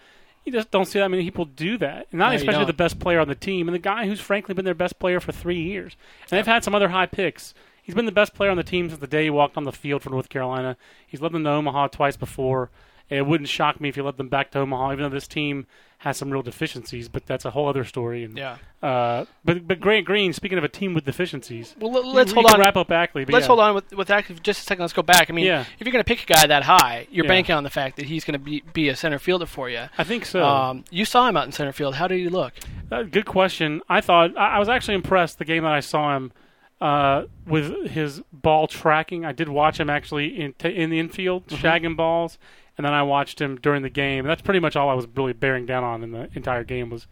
You 0.45 0.51
just 0.51 0.71
don't 0.71 0.85
see 0.85 0.99
that 0.99 1.09
many 1.09 1.23
people 1.23 1.45
do 1.45 1.77
that. 1.77 2.07
And 2.11 2.19
not 2.19 2.29
No, 2.29 2.35
especially 2.37 2.65
the 2.65 2.73
best 2.73 2.99
player 2.99 3.19
on 3.19 3.27
the 3.27 3.35
team 3.35 3.67
and 3.67 3.75
the 3.75 3.79
guy 3.79 4.05
who's 4.05 4.19
frankly 4.19 4.53
been 4.53 4.65
their 4.65 4.73
best 4.73 4.99
player 4.99 5.19
for 5.19 5.31
three 5.31 5.61
years. 5.61 5.95
And 6.23 6.37
they've 6.37 6.45
had 6.45 6.63
some 6.63 6.73
other 6.73 6.89
high 6.89 7.05
picks. 7.05 7.53
He's 7.81 7.95
been 7.95 8.05
the 8.05 8.11
best 8.11 8.33
player 8.33 8.51
on 8.51 8.57
the 8.57 8.63
team 8.63 8.89
since 8.89 8.99
the 8.99 9.07
day 9.07 9.23
he 9.23 9.29
walked 9.29 9.57
on 9.57 9.63
the 9.63 9.71
field 9.71 10.03
for 10.03 10.09
North 10.11 10.29
Carolina. 10.29 10.77
He's 11.07 11.21
led 11.21 11.31
them 11.31 11.43
to 11.43 11.49
Omaha 11.49 11.87
twice 11.87 12.17
before. 12.17 12.69
It 13.09 13.25
wouldn't 13.25 13.49
shock 13.49 13.81
me 13.81 13.89
if 13.89 13.97
you 13.97 14.03
let 14.03 14.17
them 14.17 14.29
back 14.29 14.51
to 14.51 14.59
Omaha, 14.59 14.93
even 14.93 15.03
though 15.03 15.09
this 15.09 15.27
team 15.27 15.65
has 16.03 16.15
some 16.15 16.29
real 16.31 16.41
deficiencies. 16.43 17.09
But 17.09 17.25
that's 17.25 17.43
a 17.43 17.51
whole 17.51 17.67
other 17.67 17.83
story. 17.83 18.23
And, 18.23 18.37
Yeah. 18.37 18.57
Uh, 18.81 19.25
but 19.43 19.67
but 19.67 19.79
Grant 19.79 20.05
Green, 20.05 20.31
speaking 20.31 20.57
of 20.57 20.63
a 20.63 20.69
team 20.69 20.93
with 20.93 21.05
deficiencies, 21.05 21.75
Well, 21.79 21.91
let- 21.91 22.05
let's 22.05 22.31
hold 22.31 22.45
on. 22.45 22.59
Wrap 22.59 22.77
up 22.77 22.91
Ackley. 22.91 23.25
Let's 23.25 23.43
yeah. 23.43 23.47
hold 23.47 23.59
on 23.59 23.75
with 23.75 23.91
with 23.93 24.07
that 24.09 24.25
just 24.43 24.61
a 24.61 24.63
second. 24.63 24.83
Let's 24.83 24.93
go 24.93 25.01
back. 25.01 25.29
I 25.29 25.33
mean, 25.33 25.45
Yeah. 25.45 25.65
if 25.79 25.85
you're 25.85 25.91
going 25.91 26.03
to 26.03 26.07
pick 26.07 26.23
a 26.23 26.25
guy 26.33 26.45
that 26.47 26.63
high, 26.63 27.07
you're 27.11 27.25
Yeah. 27.25 27.29
banking 27.29 27.55
on 27.55 27.63
the 27.63 27.69
fact 27.69 27.97
that 27.97 28.05
he's 28.05 28.23
going 28.23 28.33
to 28.33 28.39
be 28.39 28.63
be 28.73 28.87
a 28.89 28.95
center 28.95 29.19
fielder 29.19 29.45
for 29.47 29.69
you. 29.69 29.85
I 29.97 30.03
think 30.03 30.25
so. 30.25 30.43
Um, 30.45 30.85
you 30.91 31.03
saw 31.03 31.27
him 31.27 31.35
out 31.35 31.45
in 31.45 31.51
center 31.51 31.73
field. 31.73 31.95
How 31.95 32.07
did 32.07 32.19
he 32.19 32.29
look? 32.29 32.53
Uh, 32.91 33.03
good 33.03 33.25
question. 33.25 33.81
I 33.89 33.99
thought 34.01 34.37
I, 34.37 34.55
I 34.55 34.59
was 34.59 34.69
actually 34.69 34.95
impressed 34.95 35.39
the 35.39 35.45
game 35.45 35.63
that 35.63 35.73
I 35.73 35.79
saw 35.81 36.15
him 36.15 36.31
uh, 36.79 37.23
with 37.45 37.89
his 37.89 38.21
ball 38.31 38.67
tracking. 38.67 39.25
I 39.25 39.33
did 39.33 39.49
watch 39.49 39.79
him 39.81 39.89
actually 39.89 40.39
in 40.39 40.53
t- 40.53 40.69
in 40.73 40.89
the 40.89 40.99
infield 40.99 41.47
shagging 41.47 41.97
balls, 41.97 42.37
and 42.79 42.85
then 42.85 42.93
I 42.93 43.03
watched 43.03 43.41
him 43.41 43.57
during 43.57 43.81
the 43.81 43.89
game. 43.89 44.25
That's 44.25 44.41
pretty 44.41 44.61
much 44.61 44.77
all 44.77 44.87
I 44.87 44.93
was 44.93 45.05
really 45.13 45.33
bearing 45.33 45.65
down 45.65 45.83
on 45.83 46.01
in 46.01 46.13
the 46.13 46.29
entire 46.33 46.63
game 46.63 46.89
was 46.89 47.07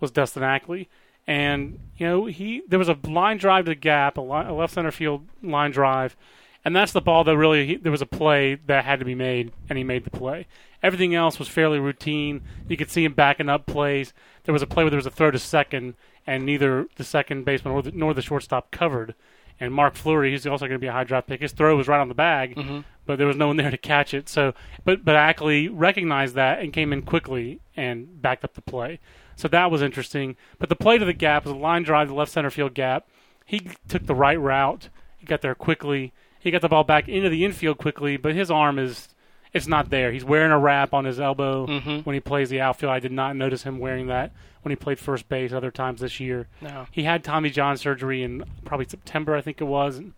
was 0.00 0.10
Dustin 0.10 0.42
Ackley. 0.42 0.88
And 1.26 1.78
you 1.98 2.06
know 2.06 2.24
he 2.24 2.62
there 2.66 2.78
was 2.78 2.88
a 2.88 2.96
line 3.06 3.36
drive 3.36 3.66
to 3.66 3.72
the 3.72 3.74
gap, 3.74 4.16
a, 4.16 4.22
li- 4.22 4.46
a 4.46 4.54
left 4.54 4.72
center 4.72 4.90
field 4.90 5.28
line 5.42 5.72
drive, 5.72 6.16
and 6.64 6.74
that's 6.74 6.92
the 6.92 7.02
ball 7.02 7.22
that 7.24 7.36
really 7.36 7.66
he, 7.66 7.76
there 7.76 7.92
was 7.92 8.00
a 8.00 8.06
play 8.06 8.54
that 8.66 8.86
had 8.86 8.98
to 9.00 9.04
be 9.04 9.14
made, 9.14 9.52
and 9.68 9.76
he 9.76 9.84
made 9.84 10.04
the 10.04 10.10
play. 10.10 10.46
Everything 10.82 11.14
else 11.14 11.38
was 11.38 11.48
fairly 11.48 11.78
routine. 11.78 12.40
You 12.66 12.78
could 12.78 12.90
see 12.90 13.04
him 13.04 13.12
backing 13.12 13.50
up 13.50 13.66
plays. 13.66 14.14
There 14.44 14.54
was 14.54 14.62
a 14.62 14.66
play 14.66 14.84
where 14.84 14.90
there 14.90 14.96
was 14.96 15.04
a 15.04 15.10
throw 15.10 15.30
to 15.30 15.38
second, 15.38 15.96
and 16.26 16.46
neither 16.46 16.86
the 16.96 17.04
second 17.04 17.44
baseman 17.44 17.74
nor 17.74 17.82
the, 17.82 17.92
nor 17.92 18.14
the 18.14 18.22
shortstop 18.22 18.70
covered. 18.70 19.14
And 19.60 19.74
Mark 19.74 19.94
Fleury, 19.94 20.30
he's 20.30 20.46
also 20.46 20.64
going 20.66 20.76
to 20.76 20.78
be 20.80 20.86
a 20.86 20.92
high 20.92 21.04
draft 21.04 21.26
pick. 21.28 21.42
His 21.42 21.52
throw 21.52 21.76
was 21.76 21.86
right 21.86 22.00
on 22.00 22.08
the 22.08 22.14
bag, 22.14 22.56
Mm-hmm. 22.56 22.80
but 23.04 23.18
there 23.18 23.26
was 23.26 23.36
no 23.36 23.48
one 23.48 23.56
there 23.58 23.70
to 23.70 23.76
catch 23.76 24.14
it. 24.14 24.28
So, 24.28 24.54
but 24.84 25.04
but 25.04 25.16
Ackley 25.16 25.68
recognized 25.68 26.34
that 26.36 26.60
and 26.60 26.72
came 26.72 26.92
in 26.92 27.02
quickly 27.02 27.60
and 27.76 28.22
backed 28.22 28.42
up 28.44 28.54
the 28.54 28.62
play. 28.62 29.00
So 29.36 29.48
that 29.48 29.70
was 29.70 29.82
interesting. 29.82 30.36
But 30.58 30.68
the 30.70 30.76
play 30.76 30.96
to 30.98 31.04
the 31.04 31.12
gap 31.12 31.44
was 31.44 31.52
a 31.52 31.56
line 31.56 31.82
drive 31.82 32.06
to 32.08 32.12
the 32.12 32.18
left 32.18 32.32
center 32.32 32.50
field 32.50 32.72
gap. 32.74 33.06
He 33.44 33.70
took 33.88 34.06
the 34.06 34.14
right 34.14 34.40
route. 34.40 34.88
He 35.18 35.26
got 35.26 35.42
there 35.42 35.54
quickly. 35.54 36.12
He 36.38 36.50
got 36.50 36.62
the 36.62 36.68
ball 36.70 36.84
back 36.84 37.06
into 37.08 37.28
the 37.28 37.44
infield 37.44 37.76
quickly, 37.76 38.16
but 38.16 38.34
his 38.34 38.50
arm 38.50 38.78
is 38.78 39.08
it's 39.52 39.66
not 39.66 39.90
there. 39.90 40.12
He's 40.12 40.24
wearing 40.24 40.52
a 40.52 40.58
wrap 40.58 40.94
on 40.94 41.04
his 41.04 41.18
elbow 41.20 41.66
Mhm. 41.66 42.04
when 42.06 42.14
he 42.14 42.20
plays 42.20 42.50
the 42.50 42.60
outfield. 42.60 42.92
I 42.92 43.00
did 43.00 43.12
not 43.12 43.34
notice 43.36 43.62
him 43.64 43.78
wearing 43.78 44.06
that 44.06 44.32
when 44.62 44.70
he 44.70 44.76
played 44.76 44.98
first 44.98 45.28
base 45.28 45.52
other 45.52 45.70
times 45.70 46.00
this 46.00 46.20
year. 46.20 46.46
No. 46.60 46.86
He 46.90 47.02
had 47.04 47.24
Tommy 47.24 47.50
John 47.50 47.76
surgery 47.76 48.22
in 48.22 48.44
probably 48.64 48.86
September, 48.86 49.34
I 49.34 49.40
think 49.40 49.60
it 49.60 49.64
was. 49.64 49.98
And 49.98 50.12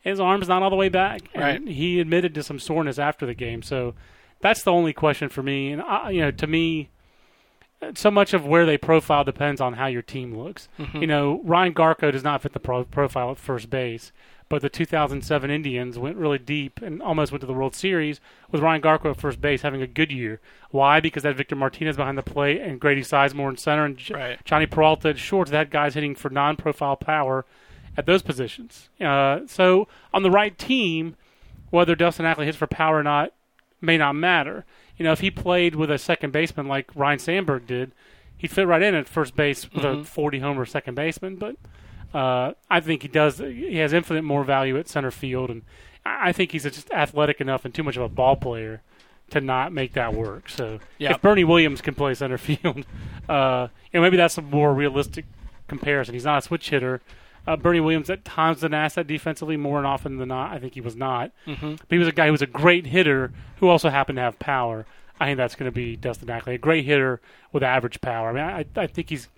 his 0.00 0.18
arm's 0.20 0.48
not 0.48 0.62
all 0.62 0.70
the 0.70 0.76
way 0.76 0.88
back. 0.88 1.22
And 1.34 1.68
He 1.68 2.00
admitted 2.00 2.34
to 2.34 2.42
some 2.42 2.58
soreness 2.58 2.98
after 2.98 3.26
the 3.26 3.34
game. 3.34 3.62
So 3.62 3.94
that's 4.40 4.62
the 4.62 4.72
only 4.72 4.92
question 4.92 5.28
for 5.28 5.42
me. 5.42 5.72
And 5.72 5.82
I, 5.82 6.10
you 6.10 6.20
know, 6.20 6.30
to 6.30 6.46
me, 6.46 6.90
so 7.94 8.10
much 8.10 8.32
of 8.32 8.46
where 8.46 8.64
they 8.64 8.78
profile 8.78 9.24
depends 9.24 9.60
on 9.60 9.74
how 9.74 9.86
your 9.86 10.00
team 10.02 10.34
looks. 10.38 10.68
Mhm. 10.78 11.00
You 11.02 11.06
know, 11.06 11.42
Ryan 11.44 11.74
Garko 11.74 12.10
does 12.12 12.24
not 12.24 12.40
fit 12.40 12.52
the 12.54 12.60
pro- 12.60 12.84
profile 12.84 13.30
at 13.32 13.36
first 13.38 13.68
base, 13.68 14.10
but 14.54 14.62
the 14.62 14.68
2007 14.68 15.50
Indians 15.50 15.98
went 15.98 16.16
really 16.16 16.38
deep 16.38 16.80
and 16.80 17.02
almost 17.02 17.32
went 17.32 17.40
to 17.40 17.46
the 17.46 17.52
World 17.52 17.74
Series 17.74 18.20
with 18.52 18.60
Ryan 18.62 18.80
Garko 18.80 19.10
at 19.10 19.16
first 19.16 19.40
base 19.40 19.62
having 19.62 19.82
a 19.82 19.86
good 19.88 20.12
year. 20.12 20.40
Why? 20.70 21.00
Because 21.00 21.24
had 21.24 21.36
Victor 21.36 21.56
Martinez 21.56 21.96
behind 21.96 22.16
the 22.16 22.22
plate 22.22 22.60
and 22.60 22.78
Grady 22.80 23.02
Sizemore 23.02 23.50
in 23.50 23.56
center 23.56 23.84
and 23.84 24.10
Right. 24.10 24.38
Jhonny 24.44 24.70
Peralta 24.70 25.08
at 25.08 25.18
short. 25.18 25.48
That 25.48 25.70
guy's 25.70 25.94
hitting 25.94 26.14
for 26.14 26.30
non-profile 26.30 26.94
power 26.94 27.44
at 27.96 28.06
those 28.06 28.22
positions. 28.22 28.90
Uh, 29.00 29.40
so 29.48 29.88
on 30.12 30.22
the 30.22 30.30
right 30.30 30.56
team, 30.56 31.16
whether 31.70 31.96
Dustin 31.96 32.24
Ackley 32.26 32.46
hits 32.46 32.56
for 32.58 32.68
power 32.68 32.98
or 32.98 33.02
not 33.02 33.32
may 33.80 33.98
not 33.98 34.12
matter. 34.14 34.64
You 34.96 35.04
know, 35.04 35.10
if 35.10 35.18
he 35.18 35.32
played 35.32 35.74
with 35.74 35.90
a 35.90 35.98
second 35.98 36.30
baseman 36.32 36.68
like 36.68 36.92
Ryne 36.94 37.18
Sandberg 37.18 37.66
did, 37.66 37.90
he'd 38.38 38.52
fit 38.52 38.68
right 38.68 38.82
in 38.82 38.94
at 38.94 39.08
first 39.08 39.34
base 39.34 39.68
with 39.72 39.84
a 39.84 39.88
Mhm. 39.88 40.06
40 40.06 40.38
homer 40.38 40.64
second 40.64 40.94
baseman. 40.94 41.34
But 41.34 41.56
uh, 42.14 42.52
I 42.70 42.80
think 42.80 43.02
he 43.02 43.08
does. 43.08 43.38
He 43.38 43.76
has 43.78 43.92
infinite 43.92 44.22
more 44.22 44.44
value 44.44 44.78
at 44.78 44.88
center 44.88 45.10
field, 45.10 45.50
and 45.50 45.62
I 46.06 46.32
think 46.32 46.52
he's 46.52 46.62
just 46.64 46.90
athletic 46.92 47.40
enough 47.40 47.64
and 47.64 47.74
too 47.74 47.82
much 47.82 47.96
of 47.96 48.02
a 48.02 48.08
ball 48.08 48.36
player 48.36 48.82
to 49.30 49.40
not 49.40 49.72
make 49.72 49.94
that 49.94 50.14
work. 50.14 50.48
So 50.48 50.78
Yeah. 50.98 51.12
if 51.12 51.22
Bernie 51.22 51.44
Williams 51.44 51.80
can 51.80 51.94
play 51.94 52.14
center 52.14 52.38
field, 52.48 52.84
uh, 53.28 53.68
you 53.92 53.98
know, 53.98 54.02
maybe 54.02 54.16
that's 54.16 54.36
a 54.38 54.42
more 54.42 54.72
realistic 54.74 55.24
comparison. 55.66 56.14
He's 56.14 56.24
not 56.26 56.38
a 56.38 56.42
switch 56.42 56.70
hitter. 56.70 57.00
Uh, 57.46 57.56
Bernie 57.56 57.80
Williams 57.80 58.08
at 58.08 58.24
times 58.24 58.62
an 58.64 58.72
asset 58.72 59.06
defensively 59.06 59.56
more 59.56 59.78
and 59.78 59.86
often 59.86 60.16
than 60.18 60.28
not. 60.28 60.52
I 60.52 60.58
think 60.58 60.74
he 60.74 60.80
was 60.80 60.94
not. 60.96 61.30
hmm 61.46 61.72
But 61.76 61.86
he 61.90 61.98
was 61.98 62.08
a 62.08 62.12
guy 62.12 62.26
who 62.26 62.32
was 62.32 62.42
a 62.42 62.46
great 62.46 62.86
hitter 62.86 63.32
who 63.56 63.68
also 63.68 63.88
happened 63.90 64.16
to 64.16 64.22
have 64.22 64.38
power. 64.38 64.86
I 65.20 65.26
think 65.26 65.36
that's 65.38 65.54
going 65.54 65.70
to 65.70 65.74
be 65.74 65.94
Dustin 65.96 66.28
Ackley, 66.30 66.54
a 66.54 66.58
great 66.58 66.84
hitter 66.84 67.20
with 67.52 67.62
average 67.62 68.00
power. 68.00 68.30
I 68.30 68.32
mean, 68.32 68.42
I, 68.76 68.80
I 68.80 68.86
think 68.86 69.10
he's 69.10 69.28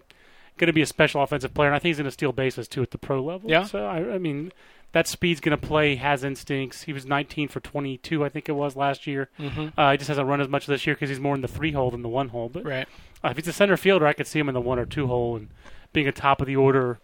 going 0.59 0.69
to 0.69 0.73
be 0.73 0.83
a 0.83 0.87
special 0.87 1.23
offensive 1.23 1.53
player, 1.55 1.69
and 1.69 1.77
I 1.77 1.79
think 1.79 1.91
he's 1.91 1.99
going 1.99 2.05
to 2.07 2.11
steal 2.11 2.33
bases 2.33 2.69
too 2.69 2.83
at 2.83 2.91
the 2.91 2.99
pro 2.99 3.23
level. 3.23 3.51
Yeah. 3.51 3.65
So 3.65 3.85
I, 3.87 4.15
I 4.15 4.19
mean, 4.19 4.53
that 4.93 5.07
speed's 5.07 5.41
going 5.41 5.59
to 5.59 5.67
play. 5.67 5.97
Has 5.97 6.25
instincts. 6.25 6.83
He 6.85 6.93
was 6.93 7.05
19 7.07 7.49
for 7.49 7.61
22, 7.61 8.25
I 8.25 8.29
think 8.29 8.49
it 8.49 8.53
was 8.53 8.77
last 8.77 9.07
year. 9.07 9.29
hmm 9.37 9.69
Uh, 9.77 9.93
he 9.93 9.99
just 9.99 10.09
hasn't 10.09 10.27
run 10.29 10.41
as 10.41 10.49
much 10.49 10.67
this 10.67 10.87
year 10.87 10.95
because 10.95 11.09
he's 11.11 11.21
more 11.21 11.35
in 11.35 11.41
the 11.43 11.49
three 11.49 11.73
hole 11.73 11.91
than 11.91 12.03
the 12.03 12.09
one 12.09 12.29
hole. 12.29 12.49
But 12.49 12.65
Right. 12.65 12.89
uh, 13.23 13.29
if 13.29 13.37
he's 13.37 13.49
a 13.49 13.53
center 13.53 13.77
fielder, 13.77 14.07
I 14.07 14.13
could 14.13 14.27
see 14.27 14.39
him 14.39 14.49
in 14.49 14.55
the 14.55 14.61
one 14.61 14.79
or 14.79 14.87
two 14.87 15.07
hole 15.07 15.37
and 15.37 15.49
being 15.93 16.09
a 16.09 16.13
top 16.13 16.41
of 16.41 16.47
the 16.47 16.57
order, 16.57 16.99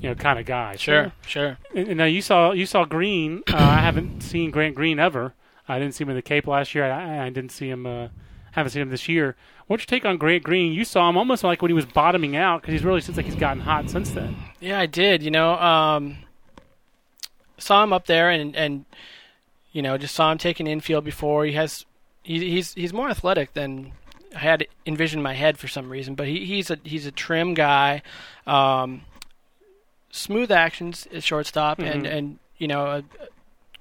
you 0.00 0.08
know, 0.08 0.14
kind 0.14 0.38
of 0.38 0.46
guy. 0.46 0.72
So- 0.76 0.78
Sure. 0.78 1.12
Sure. 1.26 1.58
and, 1.74 1.88
and 1.88 1.98
now 1.98 2.04
you 2.06 2.22
saw 2.22 2.52
you 2.52 2.66
saw 2.66 2.84
Green. 2.84 3.42
Uh, 3.52 3.56
I 3.56 3.78
haven't 3.78 4.22
seen 4.22 4.50
Grant 4.50 4.74
Green 4.74 4.98
ever. 4.98 5.34
I 5.68 5.78
didn't 5.80 5.94
see 5.94 6.04
him 6.04 6.10
in 6.10 6.16
the 6.16 6.22
Cape 6.22 6.46
last 6.46 6.74
year. 6.74 6.84
I, 6.90 7.26
I 7.26 7.30
didn't 7.30 7.50
see 7.52 7.68
him. 7.68 7.86
Haven't 8.56 8.70
seen 8.72 8.82
him 8.82 8.88
this 8.90 9.08
year. 9.08 9.36
What's 9.68 9.82
your 9.82 9.86
take 9.86 10.04
on 10.04 10.16
Grant 10.16 10.42
Green? 10.42 10.72
You 10.72 10.84
saw 10.84 11.08
him 11.08 11.16
almost 11.16 11.44
like 11.44 11.62
when 11.62 11.68
he 11.68 11.74
was 11.74 11.86
bottoming 11.86 12.34
out 12.36 12.62
because 12.62 12.72
he's 12.72 12.84
really 12.84 13.00
seems 13.00 13.16
like 13.16 13.26
he's 13.26 13.34
gotten 13.36 13.60
hot 13.62 13.88
since 13.90 14.10
then. 14.10 14.34
Yeah, 14.60 14.80
I 14.80 14.86
did. 14.86 15.22
You 15.22 15.30
know, 15.30 15.52
um, 15.54 16.16
saw 17.58 17.82
him 17.84 17.92
up 17.92 18.06
there, 18.06 18.30
and 18.30 18.56
and 18.56 18.84
you 19.72 19.82
know, 19.82 19.98
just 19.98 20.14
saw 20.14 20.32
him 20.32 20.38
taking 20.38 20.66
infield 20.66 21.04
before. 21.04 21.44
He 21.44 21.52
has, 21.52 21.84
he, 22.22 22.50
he's 22.50 22.72
he's 22.74 22.92
more 22.92 23.10
athletic 23.10 23.52
than 23.52 23.92
I 24.34 24.38
had 24.38 24.66
envisioned 24.86 25.20
in 25.20 25.24
my 25.24 25.34
head 25.34 25.58
for 25.58 25.68
some 25.68 25.90
reason. 25.90 26.14
But 26.14 26.26
he, 26.28 26.44
he's 26.46 26.70
a 26.70 26.78
he's 26.82 27.04
a 27.06 27.12
trim 27.12 27.52
guy, 27.54 28.02
um, 28.46 29.02
smooth 30.10 30.50
actions 30.50 31.06
at 31.12 31.22
shortstop, 31.22 31.78
and 31.78 32.04
Mhm. 32.06 32.12
and 32.16 32.38
you 32.58 32.68
know, 32.68 32.86
a 32.86 33.04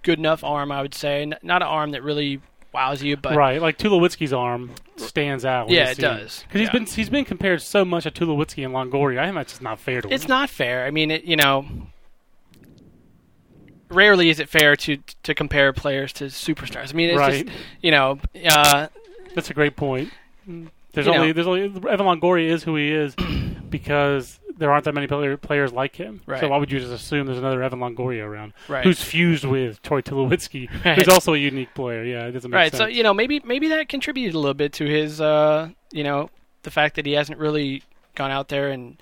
good 0.04 0.20
enough 0.20 0.44
arm, 0.44 0.70
I 0.72 0.82
would 0.82 0.94
say. 0.94 1.26
Not 1.26 1.62
an 1.62 1.68
arm 1.68 1.92
that 1.92 2.04
really 2.04 2.42
wows 2.76 3.02
you, 3.02 3.18
but 3.18 3.36
right, 3.36 3.62
like 3.62 3.78
Tulowitzki's 3.80 4.34
arm 4.34 4.72
stands 4.98 5.44
out. 5.46 5.70
Yeah, 5.70 5.90
it 5.90 5.98
does. 5.98 6.44
Because 6.44 6.60
he's 6.62 6.68
Yeah. 6.68 6.72
been 6.74 6.86
he's 6.86 7.10
been 7.10 7.26
compared 7.26 7.62
so 7.62 7.84
much 7.84 8.04
to 8.04 8.12
Tulowitzki 8.12 8.64
and 8.64 8.74
Longoria. 8.74 9.20
I 9.20 9.26
think 9.26 9.36
that's 9.36 9.54
just 9.54 9.62
not 9.62 9.80
fair 9.80 10.02
to 10.02 10.14
it's 10.14 10.26
him. 10.26 10.30
not 10.30 10.50
fair. 10.50 10.86
I 10.86 10.92
mean, 10.92 11.10
it, 11.12 11.24
you 11.24 11.36
know, 11.36 11.66
rarely 13.90 14.30
is 14.30 14.40
it 14.40 14.50
fair 14.50 14.76
to 14.76 14.98
to 15.24 15.34
compare 15.34 15.74
players 15.74 16.14
to 16.14 16.26
superstars. 16.26 16.92
I 16.92 16.94
mean, 16.94 17.10
it's 17.10 17.18
right. 17.20 17.46
just 17.46 17.58
you 17.82 17.92
know, 17.92 18.20
uh, 18.46 18.88
That's 19.34 19.50
a 19.50 19.54
great 19.54 19.76
point. 19.76 20.12
There's 20.94 21.08
only 21.08 21.28
know. 21.28 21.34
there's 21.34 21.48
only 21.48 21.64
Evan 21.64 22.06
Longoria 22.06 22.50
is 22.50 22.64
who 22.64 22.76
he 22.76 22.92
is 22.92 23.16
because 23.70 24.40
there 24.58 24.72
aren't 24.72 24.86
that 24.86 24.94
many 24.94 25.08
player, 25.08 25.38
players 25.38 25.74
like 25.74 25.96
him. 25.96 26.22
So 26.40 26.48
why 26.50 26.58
would 26.58 26.72
you 26.72 26.80
just 26.80 26.92
assume 26.92 27.26
there's 27.28 27.38
another 27.40 27.62
Evan 27.62 27.80
Longoria 27.80 28.24
around 28.26 28.54
right, 28.68 28.84
who's 28.84 29.02
fused 29.02 29.44
with 29.46 29.82
Troy 29.82 30.02
Tulowitzki, 30.02 30.70
Right. 30.86 30.98
who's 30.98 31.08
also 31.08 31.34
a 31.34 31.38
unique 31.38 31.74
player? 31.74 32.04
Yeah, 32.04 32.26
it 32.26 32.32
doesn't 32.32 32.50
make 32.50 32.58
right. 32.58 32.72
sense. 32.72 32.80
So 32.80 32.88
you 32.88 33.04
know, 33.04 33.14
maybe 33.14 33.42
maybe 33.44 33.68
that 33.70 33.90
contributed 33.90 34.34
a 34.36 34.40
little 34.40 34.54
bit 34.54 34.74
to 34.74 34.86
his, 34.86 35.20
uh, 35.20 35.70
you 35.92 36.04
know, 36.04 36.30
the 36.64 36.72
fact 36.72 36.96
that 36.96 37.06
he 37.06 37.14
hasn't 37.14 37.38
really 37.38 37.84
gone 38.16 38.32
out 38.32 38.48
there 38.48 38.70
and 38.70 38.98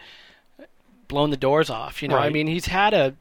blown 1.08 1.30
the 1.30 1.38
doors 1.38 1.70
off. 1.70 2.02
You 2.02 2.08
know, 2.08 2.18
I 2.18 2.30
mean, 2.30 2.48
he's 2.48 2.66
had 2.66 2.94
a 2.94 3.16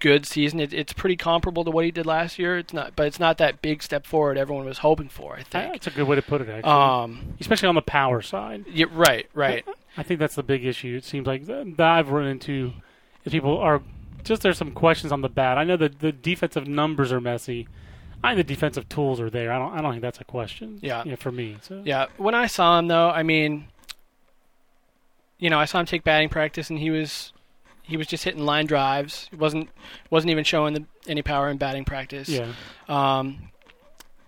good 0.00 0.26
season. 0.26 0.58
It, 0.58 0.72
it's 0.72 0.92
pretty 0.92 1.16
comparable 1.16 1.64
to 1.64 1.70
what 1.70 1.84
he 1.84 1.90
did 1.92 2.06
last 2.06 2.38
year. 2.38 2.58
It's 2.58 2.72
not, 2.72 2.96
but 2.96 3.06
it's 3.06 3.20
not 3.20 3.38
that 3.38 3.62
big 3.62 3.82
step 3.82 4.06
forward 4.06 4.36
everyone 4.36 4.64
was 4.64 4.78
hoping 4.78 5.08
for. 5.08 5.34
I 5.36 5.42
think. 5.44 5.72
That's 5.74 5.86
a 5.86 5.90
good 5.90 6.08
way 6.08 6.16
to 6.16 6.22
put 6.22 6.40
it, 6.40 6.48
actually. 6.48 6.72
Um, 6.72 7.34
Especially 7.38 7.68
on 7.68 7.76
the 7.76 7.82
power 7.82 8.20
side. 8.22 8.64
yeah, 8.68 8.86
right, 8.90 9.28
right. 9.34 9.64
I 10.00 10.02
think 10.02 10.18
that's 10.18 10.34
the 10.34 10.42
big 10.42 10.64
issue. 10.64 10.96
It 10.96 11.04
seems 11.04 11.26
like 11.26 11.44
that 11.44 11.78
I've 11.78 12.08
run 12.08 12.26
into 12.26 12.72
is 13.26 13.32
people 13.32 13.58
are 13.58 13.82
just 14.24 14.40
there's 14.40 14.56
some 14.56 14.72
questions 14.72 15.12
on 15.12 15.20
the 15.20 15.28
bat. 15.28 15.58
I 15.58 15.64
know 15.64 15.76
that 15.76 15.98
the 15.98 16.10
defensive 16.10 16.66
numbers 16.66 17.12
are 17.12 17.20
messy. 17.20 17.68
I 18.24 18.34
think 18.34 18.46
the 18.46 18.54
defensive 18.54 18.88
tools 18.88 19.20
are 19.20 19.28
there. 19.28 19.52
I 19.52 19.58
don't. 19.58 19.74
I 19.74 19.82
don't 19.82 19.90
think 19.92 20.00
that's 20.00 20.18
a 20.18 20.24
question. 20.24 20.78
Yeah. 20.80 21.04
you 21.04 21.10
know, 21.10 21.16
for 21.16 21.30
me. 21.30 21.58
So 21.60 21.82
Yeah, 21.84 22.06
when 22.16 22.34
I 22.34 22.46
saw 22.46 22.78
him 22.78 22.88
though, 22.88 23.10
I 23.10 23.22
mean, 23.22 23.66
you 25.38 25.50
know, 25.50 25.58
I 25.58 25.66
saw 25.66 25.80
him 25.80 25.86
take 25.86 26.02
batting 26.02 26.30
practice, 26.30 26.70
and 26.70 26.78
he 26.78 26.88
was 26.88 27.34
he 27.82 27.98
was 27.98 28.06
just 28.06 28.24
hitting 28.24 28.46
line 28.46 28.64
drives. 28.64 29.28
He 29.30 29.36
wasn't 29.36 29.68
wasn't 30.08 30.30
even 30.30 30.44
showing 30.44 30.72
the, 30.72 30.86
any 31.08 31.20
power 31.20 31.50
in 31.50 31.58
batting 31.58 31.84
practice. 31.84 32.26
yeah, 32.26 32.52
Um, 32.88 33.50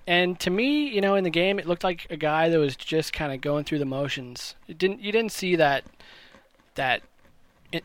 and 0.07 0.39
to 0.41 0.51
me, 0.51 0.89
you 0.89 1.01
know, 1.01 1.15
in 1.15 1.25
the 1.25 1.31
game, 1.31 1.59
it 1.59 1.67
looked 1.67 1.85
like 1.85 2.07
a 2.11 2.17
guy 2.17 2.49
that 2.49 2.59
was 2.59 2.77
just 2.77 3.13
kind 3.13 3.33
of 3.33 3.41
going 3.41 3.65
through 3.65 3.79
the 3.79 3.85
motions. 3.85 4.55
It 4.69 4.79
didn't 4.79 5.01
you 5.01 5.13
didn't 5.13 5.33
see 5.33 5.57
that 5.57 5.85
that 6.75 7.03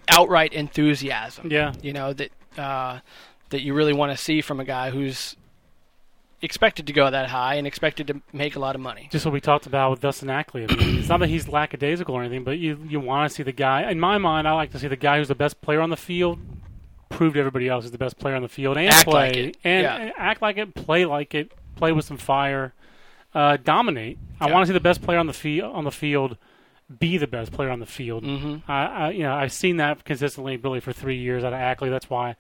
outright 0.09 0.53
enthusiasm. 0.53 1.50
yeah. 1.51 1.74
You 1.81 1.93
know 1.93 2.13
that 2.13 2.31
uh, 2.57 3.00
that 3.50 3.62
you 3.62 3.74
really 3.74 3.93
want 3.93 4.12
to 4.12 4.17
see 4.17 4.41
from 4.41 4.59
a 4.59 4.65
guy 4.65 4.89
who's 4.91 5.36
expected 6.41 6.86
to 6.88 6.93
go 6.93 7.09
that 7.09 7.29
high 7.29 7.55
and 7.55 7.65
expected 7.65 8.05
to 8.07 8.21
make 8.31 8.55
a 8.55 8.59
lot 8.59 8.75
of 8.75 8.81
money. 8.81 9.07
just 9.12 9.25
what 9.25 9.33
we 9.33 9.41
talked 9.41 9.65
about 9.65 9.89
with 9.89 10.01
Dustin 10.01 10.29
Ackley. 10.29 10.65
I 10.69 10.75
mean, 10.75 11.00
it's 11.00 11.09
not 11.09 11.19
that 11.21 11.29
he's 11.29 11.47
lackadaisical 11.47 12.13
or 12.13 12.21
anything, 12.21 12.43
but 12.43 12.59
you 12.59 12.77
you 12.88 13.00
want 13.00 13.29
to 13.29 13.36
see 13.36 13.43
the 13.43 13.51
guy. 13.51 13.89
In 13.89 14.00
my 14.00 14.17
mind, 14.17 14.47
I 14.47 14.51
like 14.53 14.71
to 14.71 14.79
see 14.79 14.88
the 14.88 14.95
guy 14.95 15.17
who's 15.17 15.27
the 15.29 15.36
best 15.36 15.62
player 15.62 15.81
on 15.81 15.89
the 15.89 15.97
field 15.97 16.39
prove 17.09 17.33
to 17.33 17.39
everybody 17.39 17.69
else 17.69 17.86
he's 17.86 17.91
the 17.91 17.97
best 17.97 18.19
player 18.19 18.36
on 18.36 18.41
the 18.41 18.50
field 18.50 18.75
and 18.77 18.89
Act 18.89 19.05
play 19.07 19.45
like 19.45 19.55
and, 19.63 19.83
Yeah. 19.83 19.95
and 19.95 20.13
act 20.17 20.41
like 20.41 20.57
it, 20.57 20.75
play 20.75 21.05
like 21.05 21.33
it, 21.33 21.53
play 21.77 21.91
with 21.91 22.05
some 22.05 22.17
fire, 22.17 22.74
uh, 23.34 23.57
dominate. 23.63 24.17
I 24.39 24.48
Yeah. 24.48 24.53
want 24.53 24.63
to 24.63 24.67
see 24.67 24.74
the 24.74 24.79
best 24.79 25.01
player 25.01 25.19
on 25.19 25.27
the 25.27 25.34
field 25.34 25.74
on 25.75 25.84
the 25.84 25.91
field 25.91 26.38
be 27.00 27.17
the 27.17 27.27
best 27.27 27.51
player 27.51 27.69
on 27.69 27.79
the 27.79 27.86
field. 27.86 28.24
Mm-hmm. 28.24 28.69
I, 28.72 28.86
I 28.86 29.10
you 29.12 29.24
know 29.24 29.34
I've 29.34 29.51
seen 29.51 29.77
that 29.77 30.03
consistently 30.05 30.57
really 30.57 30.79
for 30.79 30.93
three 30.93 31.17
years 31.17 31.43
out 31.43 31.53
of 31.53 31.60
Ackley. 31.60 31.89
That's 31.89 32.10
why 32.10 32.36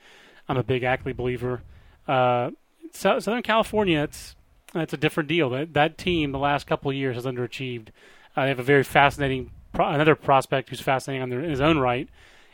I'm 0.49 0.57
a 0.57 0.63
big 0.63 0.83
Ackley 0.83 1.13
believer. 1.13 1.61
Uh, 2.07 2.51
so, 2.93 3.19
Southern 3.19 3.43
California, 3.43 4.01
it's 4.03 4.35
it's 4.73 4.93
a 4.93 4.97
different 4.97 5.27
deal. 5.29 5.49
That 5.49 5.73
that 5.73 5.97
team 5.97 6.31
the 6.31 6.39
last 6.39 6.67
couple 6.67 6.89
of 6.91 6.95
years 6.97 7.15
has 7.15 7.25
underachieved. 7.25 7.89
Uh, 8.35 8.43
they 8.43 8.49
have 8.49 8.59
a 8.59 8.63
very 8.63 8.83
fascinating 8.83 9.51
pro- 9.73 9.89
another 9.89 10.15
prospect 10.15 10.69
who's 10.69 10.79
fascinating 10.81 11.21
on 11.23 11.29
their, 11.29 11.41
in 11.41 11.49
his 11.49 11.61
own 11.61 11.77
right 11.79 12.07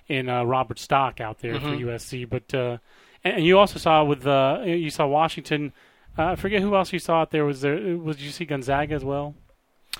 in 0.07 0.27
uh, 0.29 0.43
Robert 0.43 0.79
Stock 0.79 1.21
out 1.21 1.39
there 1.39 1.59
for 1.59 1.67
Mhm. 1.67 1.79
USC. 1.85 2.25
But 2.29 2.53
uh, 2.53 2.77
and, 3.23 3.37
and 3.37 3.45
you 3.45 3.59
also 3.59 3.77
saw 3.79 4.03
with 4.03 4.25
uh, 4.25 4.61
you 4.65 4.89
saw 4.89 5.05
Washington. 5.05 5.71
Uh, 6.17 6.25
I 6.25 6.35
forget 6.35 6.61
who 6.61 6.75
else 6.75 6.93
you 6.93 6.99
saw 6.99 7.21
out 7.21 7.31
there. 7.31 7.45
Was 7.45 7.61
there 7.61 7.75
was 7.97 8.21
you 8.23 8.29
see 8.31 8.45
Gonzaga 8.45 8.93
as 8.95 9.03
well? 9.03 9.35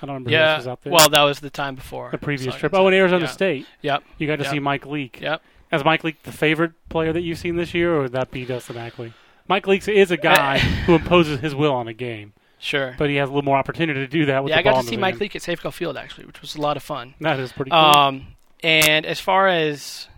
I 0.02 0.06
don't 0.06 0.14
remember 0.14 0.30
who 0.30 0.36
else 0.36 0.42
Yeah. 0.48 0.56
was 0.56 0.66
out 0.68 0.82
there. 0.82 0.92
Well, 0.92 1.08
that 1.08 1.22
was 1.22 1.40
the 1.40 1.50
time 1.50 1.74
before 1.74 2.10
the 2.10 2.18
previous 2.18 2.54
trip. 2.56 2.72
Oh, 2.74 2.86
and 2.86 2.94
Arizona 2.94 3.24
yeah. 3.24 3.30
State. 3.30 3.66
Yep. 3.82 4.02
You 4.18 4.26
got 4.26 4.36
to 4.36 4.42
Yep. 4.44 4.52
see 4.52 4.58
Mike 4.58 4.86
Leake. 4.86 5.20
Yep. 5.20 5.42
Is 5.72 5.84
Mike 5.84 6.04
Leake 6.04 6.22
the 6.22 6.32
favorite 6.32 6.72
player 6.88 7.12
that 7.12 7.22
you've 7.22 7.38
seen 7.38 7.56
this 7.56 7.74
year, 7.74 7.94
or 7.96 8.02
would 8.02 8.12
that 8.12 8.30
be 8.30 8.44
Dustin 8.44 8.76
Ackley? 8.76 9.12
Mike 9.48 9.66
Leake 9.66 9.86
is 9.88 10.10
a 10.10 10.16
guy 10.16 10.58
who 10.86 10.94
imposes 10.94 11.40
his 11.40 11.54
will 11.54 11.72
on 11.74 11.88
a 11.88 11.92
game, 11.92 12.32
Sure. 12.58 12.94
but 12.96 13.10
he 13.10 13.16
has 13.16 13.28
a 13.28 13.32
little 13.32 13.44
more 13.44 13.56
opportunity 13.58 13.98
to 14.00 14.06
do 14.06 14.26
that 14.26 14.42
with 14.44 14.50
yeah, 14.52 14.58
I 14.58 14.62
got 14.62 14.80
to 14.82 14.86
see 14.86 14.96
Mike. 14.96 15.18
Leake 15.20 15.34
at 15.36 15.42
Safeco 15.42 15.72
Field 15.72 15.96
actually, 15.96 16.26
which 16.26 16.40
was 16.40 16.54
a 16.54 16.60
lot 16.60 16.76
of 16.76 16.82
fun. 16.82 17.14
That 17.20 17.40
is 17.40 17.52
pretty 17.52 17.70
cool. 17.72 17.78
Um, 17.80 18.26
and 18.62 19.04
as 19.04 19.18
far 19.20 19.48
as 19.48 20.08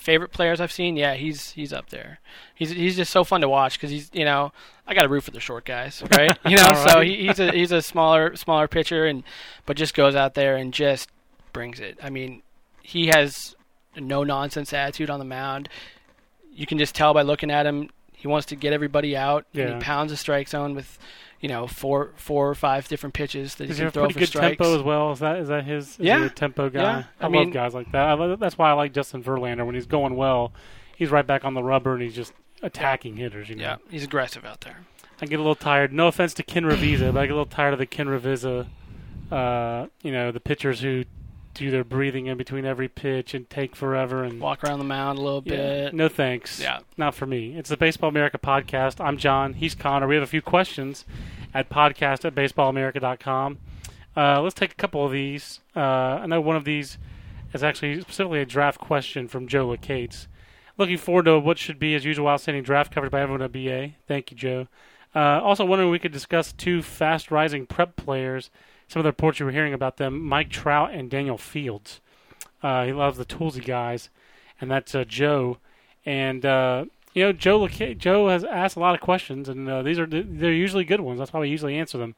favorite 0.00 0.32
players 0.32 0.60
I've 0.60 0.72
seen, 0.72 0.96
yeah, 0.96 1.14
he's 1.14 1.50
he's 1.52 1.72
up 1.72 1.90
there. 1.90 2.20
He's 2.54 2.70
he's 2.70 2.96
just 2.96 3.12
so 3.12 3.22
fun 3.22 3.42
to 3.42 3.48
watch 3.48 3.74
because 3.74 3.90
he's 3.90 4.10
you 4.12 4.24
know 4.24 4.52
I 4.86 4.94
got 4.94 5.02
to 5.02 5.08
root 5.08 5.24
for 5.24 5.30
the 5.30 5.40
short 5.40 5.64
guys, 5.64 6.02
right? 6.10 6.36
You 6.44 6.56
know, 6.56 6.66
All 6.74 6.88
so 6.88 7.00
he, 7.00 7.26
he's 7.26 7.38
a 7.38 7.52
he's 7.52 7.70
a 7.70 7.82
smaller 7.82 8.34
smaller 8.34 8.66
pitcher 8.66 9.06
and 9.06 9.22
but 9.66 9.76
just 9.76 9.94
goes 9.94 10.14
out 10.14 10.34
there 10.34 10.56
and 10.56 10.72
just 10.72 11.10
brings 11.52 11.80
it. 11.80 11.98
I 12.02 12.10
mean, 12.10 12.42
he 12.82 13.08
has 13.08 13.54
no 13.96 14.24
nonsense 14.24 14.72
attitude 14.72 15.10
on 15.10 15.18
the 15.18 15.24
mound. 15.24 15.68
You 16.52 16.66
can 16.66 16.78
just 16.78 16.94
tell 16.94 17.12
by 17.14 17.22
looking 17.22 17.50
at 17.50 17.66
him. 17.66 17.90
He 18.20 18.28
wants 18.28 18.46
to 18.48 18.56
get 18.56 18.72
everybody 18.72 19.16
out. 19.16 19.46
and 19.54 19.62
Yeah. 19.68 19.74
he 19.76 19.80
pounds 19.80 20.12
the 20.12 20.16
strike 20.16 20.48
zone 20.48 20.74
with, 20.74 20.98
you 21.40 21.48
know, 21.48 21.66
four 21.66 22.12
four 22.16 22.48
or 22.48 22.54
five 22.54 22.86
different 22.86 23.14
pitches 23.14 23.54
that 23.56 23.68
he 23.68 23.74
can 23.74 23.90
throw 23.90 24.02
pretty 24.04 24.12
for 24.14 24.18
good 24.20 24.28
strikes. 24.28 24.58
tempo 24.58 24.76
as 24.76 24.82
well? 24.82 25.12
Is 25.12 25.18
that 25.20 25.38
is 25.38 25.48
that 25.48 25.64
his? 25.64 25.88
Is 25.88 25.98
Yeah. 26.00 26.28
tempo 26.28 26.68
guy. 26.70 26.80
Yeah. 26.82 27.02
I, 27.18 27.24
I 27.24 27.24
love 27.24 27.32
mean- 27.32 27.50
guys 27.50 27.74
like 27.74 27.90
that. 27.92 28.06
I 28.06 28.12
love, 28.12 28.38
that's 28.38 28.56
why 28.58 28.70
I 28.70 28.74
like 28.74 28.92
Justin 28.92 29.22
Verlander 29.24 29.64
when 29.66 29.74
he's 29.74 29.86
going 29.86 30.16
well. 30.16 30.52
He's 30.96 31.10
right 31.10 31.26
back 31.26 31.44
on 31.44 31.54
the 31.54 31.62
rubber 31.62 31.94
and 31.94 32.02
he's 32.02 32.14
just 32.14 32.34
attacking 32.62 33.16
hitters. 33.16 33.48
You 33.48 33.56
know, 33.56 33.62
Yeah, 33.62 33.76
he's 33.90 34.04
aggressive 34.04 34.44
out 34.44 34.60
there. 34.60 34.76
I 35.22 35.26
get 35.26 35.36
a 35.36 35.42
little 35.42 35.54
tired. 35.54 35.92
No 35.92 36.06
offense 36.08 36.34
to 36.34 36.42
Ken 36.42 36.64
Ravizza, 36.64 37.12
but 37.12 37.20
I 37.20 37.26
get 37.26 37.32
a 37.32 37.36
little 37.36 37.46
tired 37.46 37.72
of 37.72 37.78
the 37.78 37.86
Ken 37.86 38.06
Ravizza. 38.06 38.66
Uh, 39.30 39.86
you 40.02 40.12
know, 40.12 40.30
the 40.32 40.40
pitchers 40.40 40.80
who 40.80 41.04
do 41.54 41.70
their 41.70 41.84
breathing 41.84 42.26
in 42.26 42.36
between 42.38 42.64
every 42.64 42.88
pitch 42.88 43.34
and 43.34 43.48
take 43.50 43.74
forever 43.74 44.22
and 44.22 44.40
Walk 44.40 44.62
around 44.64 44.78
the 44.78 44.84
mound 44.84 45.18
a 45.18 45.22
little 45.22 45.42
Yeah. 45.44 45.56
bit. 45.56 45.94
No 45.94 46.08
thanks. 46.08 46.60
Yeah. 46.60 46.80
Not 46.96 47.14
for 47.14 47.26
me. 47.26 47.56
It's 47.56 47.68
the 47.68 47.76
Baseball 47.76 48.08
America 48.10 48.38
podcast. 48.38 49.04
I'm 49.04 49.16
John. 49.16 49.54
He's 49.54 49.74
Conor. 49.74 50.06
We 50.06 50.14
have 50.14 50.22
a 50.24 50.28
few 50.28 50.42
questions 50.42 51.04
at 51.52 51.68
podcast 51.68 52.24
at 52.24 52.34
baseballamerica.com. 52.34 53.58
Uh, 54.16 54.40
let's 54.40 54.54
take 54.54 54.72
a 54.72 54.76
couple 54.76 55.04
of 55.04 55.12
these. 55.12 55.60
Uh, 55.74 55.80
I 55.80 56.26
know 56.26 56.40
one 56.40 56.56
of 56.56 56.64
these 56.64 56.98
is 57.52 57.62
actually 57.62 58.00
specifically 58.00 58.40
a 58.40 58.46
draft 58.46 58.78
question 58.80 59.28
from 59.28 59.46
Joe 59.48 59.66
LaCates. 59.68 60.26
Looking 60.78 60.98
forward 60.98 61.24
to 61.26 61.38
what 61.38 61.58
should 61.58 61.78
be, 61.78 61.94
as 61.94 62.04
usual, 62.04 62.28
outstanding 62.28 62.62
draft 62.62 62.92
coverage 62.92 63.12
by 63.12 63.20
everyone 63.20 63.42
at 63.42 63.52
BA. 63.52 63.90
Thank 64.06 64.30
you, 64.30 64.36
Joe. 64.36 64.68
Uh, 65.14 65.40
also, 65.42 65.64
wondering 65.64 65.88
if 65.90 65.92
we 65.92 65.98
could 65.98 66.12
discuss 66.12 66.52
two 66.52 66.80
fast 66.82 67.30
rising 67.30 67.66
prep 67.66 67.96
players. 67.96 68.50
Some 68.90 68.98
of 68.98 69.04
the 69.04 69.10
reports 69.10 69.38
you 69.38 69.46
were 69.46 69.52
hearing 69.52 69.72
about 69.72 69.98
them 69.98 70.20
Mike 70.20 70.50
Trout 70.50 70.92
and 70.92 71.08
Daniel 71.08 71.38
Fields. 71.38 72.00
Uh, 72.60 72.86
he 72.86 72.92
loves 72.92 73.18
the 73.18 73.24
toolsy 73.24 73.64
guys, 73.64 74.10
and 74.60 74.68
that's 74.68 74.96
uh, 74.96 75.04
Joe. 75.04 75.58
And 76.04 76.44
uh, 76.44 76.86
you 77.14 77.22
know, 77.22 77.32
Joe 77.32 77.68
Joe 77.68 78.28
has 78.28 78.42
asked 78.42 78.74
a 78.74 78.80
lot 78.80 78.96
of 78.96 79.00
questions, 79.00 79.48
and 79.48 79.68
uh, 79.68 79.82
these 79.82 80.00
are 80.00 80.06
they're 80.06 80.52
usually 80.52 80.82
good 80.82 81.00
ones. 81.02 81.20
That's 81.20 81.32
why 81.32 81.38
we 81.38 81.48
usually 81.48 81.76
answer 81.76 81.98
them. 81.98 82.16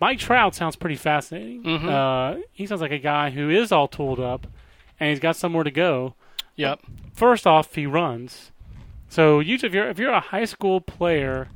Mike 0.00 0.20
Trout 0.20 0.54
sounds 0.54 0.76
pretty 0.76 0.94
fascinating. 0.94 1.64
Mhm. 1.64 1.88
Uh, 1.88 2.42
he 2.52 2.64
sounds 2.64 2.80
like 2.80 2.92
a 2.92 2.98
guy 3.00 3.30
who 3.30 3.50
is 3.50 3.72
all 3.72 3.88
tooled 3.88 4.20
up, 4.20 4.46
and 5.00 5.10
he's 5.10 5.18
got 5.18 5.34
somewhere 5.34 5.64
to 5.64 5.70
go. 5.72 6.14
Yep. 6.54 6.78
First 7.12 7.44
off, 7.44 7.74
he 7.74 7.86
runs. 7.86 8.52
So 9.08 9.40
usually, 9.40 9.66
if 9.66 9.74
you're 9.74 9.88
if 9.88 9.98
you're 9.98 10.12
a 10.12 10.20
high 10.20 10.44
school 10.44 10.80
player 10.80 11.48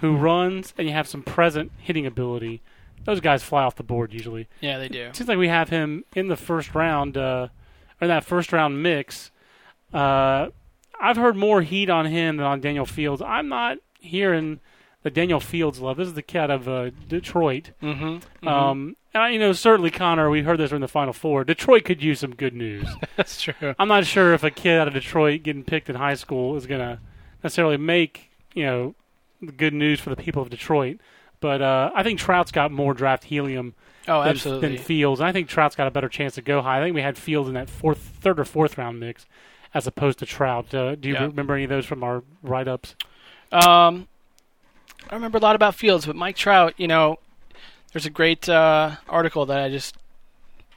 who 0.00 0.16
runs 0.16 0.72
and 0.78 0.86
you 0.88 0.94
have 0.94 1.06
some 1.06 1.22
present 1.22 1.70
hitting 1.78 2.06
ability, 2.06 2.62
those 3.06 3.20
guys 3.20 3.42
fly 3.42 3.62
off 3.62 3.76
the 3.76 3.82
board 3.82 4.12
usually. 4.12 4.48
Yeah, 4.60 4.78
they 4.78 4.88
do. 4.88 5.06
It 5.06 5.16
seems 5.16 5.28
like 5.28 5.38
we 5.38 5.48
have 5.48 5.70
him 5.70 6.04
in 6.14 6.28
the 6.28 6.36
first 6.36 6.74
round, 6.74 7.16
uh, 7.16 7.48
or 8.00 8.08
that 8.08 8.24
first 8.24 8.52
round 8.52 8.82
mix. 8.82 9.30
Uh, 9.94 10.48
I've 11.00 11.16
heard 11.16 11.36
more 11.36 11.62
heat 11.62 11.88
on 11.88 12.06
him 12.06 12.36
than 12.36 12.46
on 12.46 12.60
Daniel 12.60 12.86
Fields. 12.86 13.22
I'm 13.22 13.48
not 13.48 13.78
hearing 14.00 14.60
the 15.02 15.10
Daniel 15.10 15.40
Fields 15.40 15.78
love. 15.78 15.98
This 15.98 16.08
is 16.08 16.14
the 16.14 16.22
cat 16.22 16.50
of 16.50 16.68
uh, 16.68 16.90
Detroit. 17.08 17.70
Mm-hmm. 17.82 18.48
Um, 18.48 18.96
and 19.14 19.22
I, 19.22 19.28
you 19.30 19.38
know, 19.38 19.52
certainly 19.52 19.90
Conor. 19.90 20.28
We 20.28 20.42
heard 20.42 20.58
this 20.58 20.72
in 20.72 20.80
the 20.80 20.88
Final 20.88 21.12
Four. 21.12 21.44
Detroit 21.44 21.84
could 21.84 22.02
use 22.02 22.20
some 22.20 22.34
good 22.34 22.54
news. 22.54 22.88
That's 23.16 23.40
true. 23.40 23.74
I'm 23.78 23.88
not 23.88 24.04
sure 24.04 24.34
if 24.34 24.42
a 24.42 24.50
kid 24.50 24.80
out 24.80 24.88
of 24.88 24.94
Detroit 24.94 25.42
getting 25.42 25.64
picked 25.64 25.88
in 25.88 25.96
high 25.96 26.14
school 26.14 26.56
is 26.56 26.66
going 26.66 26.80
to 26.80 26.98
necessarily 27.42 27.76
make 27.76 28.30
you 28.52 28.64
know 28.64 28.94
good 29.56 29.74
news 29.74 30.00
for 30.00 30.10
the 30.10 30.16
people 30.16 30.42
of 30.42 30.50
Detroit. 30.50 30.98
But 31.46 31.62
uh, 31.62 31.92
I 31.94 32.02
think 32.02 32.18
Trout's 32.18 32.50
got 32.50 32.72
more 32.72 32.92
draft 32.92 33.22
helium 33.22 33.74
Oh, 34.08 34.18
than, 34.20 34.30
absolutely. 34.30 34.68
than 34.70 34.78
Fields. 34.78 35.20
And 35.20 35.28
I 35.28 35.32
think 35.32 35.46
Trout's 35.48 35.76
got 35.76 35.86
a 35.86 35.92
better 35.92 36.08
chance 36.08 36.34
to 36.34 36.42
go 36.42 36.60
high. 36.60 36.80
I 36.80 36.82
think 36.82 36.96
we 36.96 37.02
had 37.02 37.16
Fields 37.16 37.46
in 37.48 37.54
that 37.54 37.70
fourth, 37.70 37.98
third 37.98 38.40
or 38.40 38.44
fourth 38.44 38.76
round 38.76 38.98
mix, 38.98 39.26
as 39.72 39.86
opposed 39.86 40.18
to 40.18 40.26
Trout. 40.26 40.74
Uh, 40.74 40.96
do 40.96 41.08
you 41.08 41.14
Yeah. 41.14 41.26
remember 41.26 41.54
any 41.54 41.62
of 41.62 41.70
those 41.70 41.86
from 41.86 42.02
our 42.02 42.24
write 42.42 42.66
ups? 42.66 42.96
Um, 43.52 44.08
I 45.08 45.14
remember 45.14 45.38
a 45.38 45.40
lot 45.40 45.54
about 45.54 45.76
Fields, 45.76 46.04
but 46.04 46.16
Mike 46.16 46.34
Trout, 46.34 46.74
you 46.78 46.88
know, 46.88 47.20
there's 47.92 48.06
a 48.06 48.10
great 48.10 48.48
uh, 48.48 48.96
article 49.08 49.46
that 49.46 49.60
I 49.60 49.68
just 49.68 49.96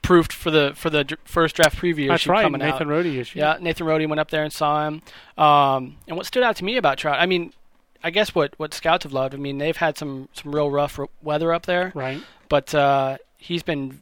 proofed 0.03 0.31
for 0.31 0.51
the 0.51 0.73
for 0.75 0.91
the 0.91 1.03
dr- 1.03 1.19
first 1.25 1.55
draft 1.55 1.77
preview 1.77 2.09
That's 2.09 2.21
issue 2.23 2.31
right, 2.31 2.43
coming 2.43 2.59
Nathan 2.61 2.89
out. 2.91 2.93
Rhodey 3.05 3.17
issue. 3.17 3.39
Yeah, 3.39 3.57
Nathan 3.59 3.87
Rhodey 3.87 4.07
went 4.07 4.19
up 4.19 4.29
there 4.29 4.43
and 4.43 4.53
saw 4.53 4.85
him. 4.87 5.01
Um, 5.35 5.97
and 6.07 6.15
what 6.15 6.27
stood 6.27 6.43
out 6.43 6.55
to 6.57 6.63
me 6.63 6.77
about 6.77 6.99
Trout, 6.99 7.17
I 7.19 7.25
mean, 7.25 7.53
I 8.03 8.11
guess 8.11 8.33
what, 8.33 8.53
what 8.57 8.73
scouts 8.73 9.03
have 9.03 9.13
loved. 9.13 9.33
I 9.33 9.37
mean, 9.37 9.57
they've 9.57 9.75
had 9.77 9.97
some 9.97 10.29
some 10.33 10.53
real 10.55 10.69
rough 10.71 10.99
weather 11.21 11.53
up 11.53 11.65
there, 11.65 11.91
Right. 11.95 12.21
but 12.47 12.73
uh, 12.73 13.17
he's 13.37 13.63
been 13.63 14.01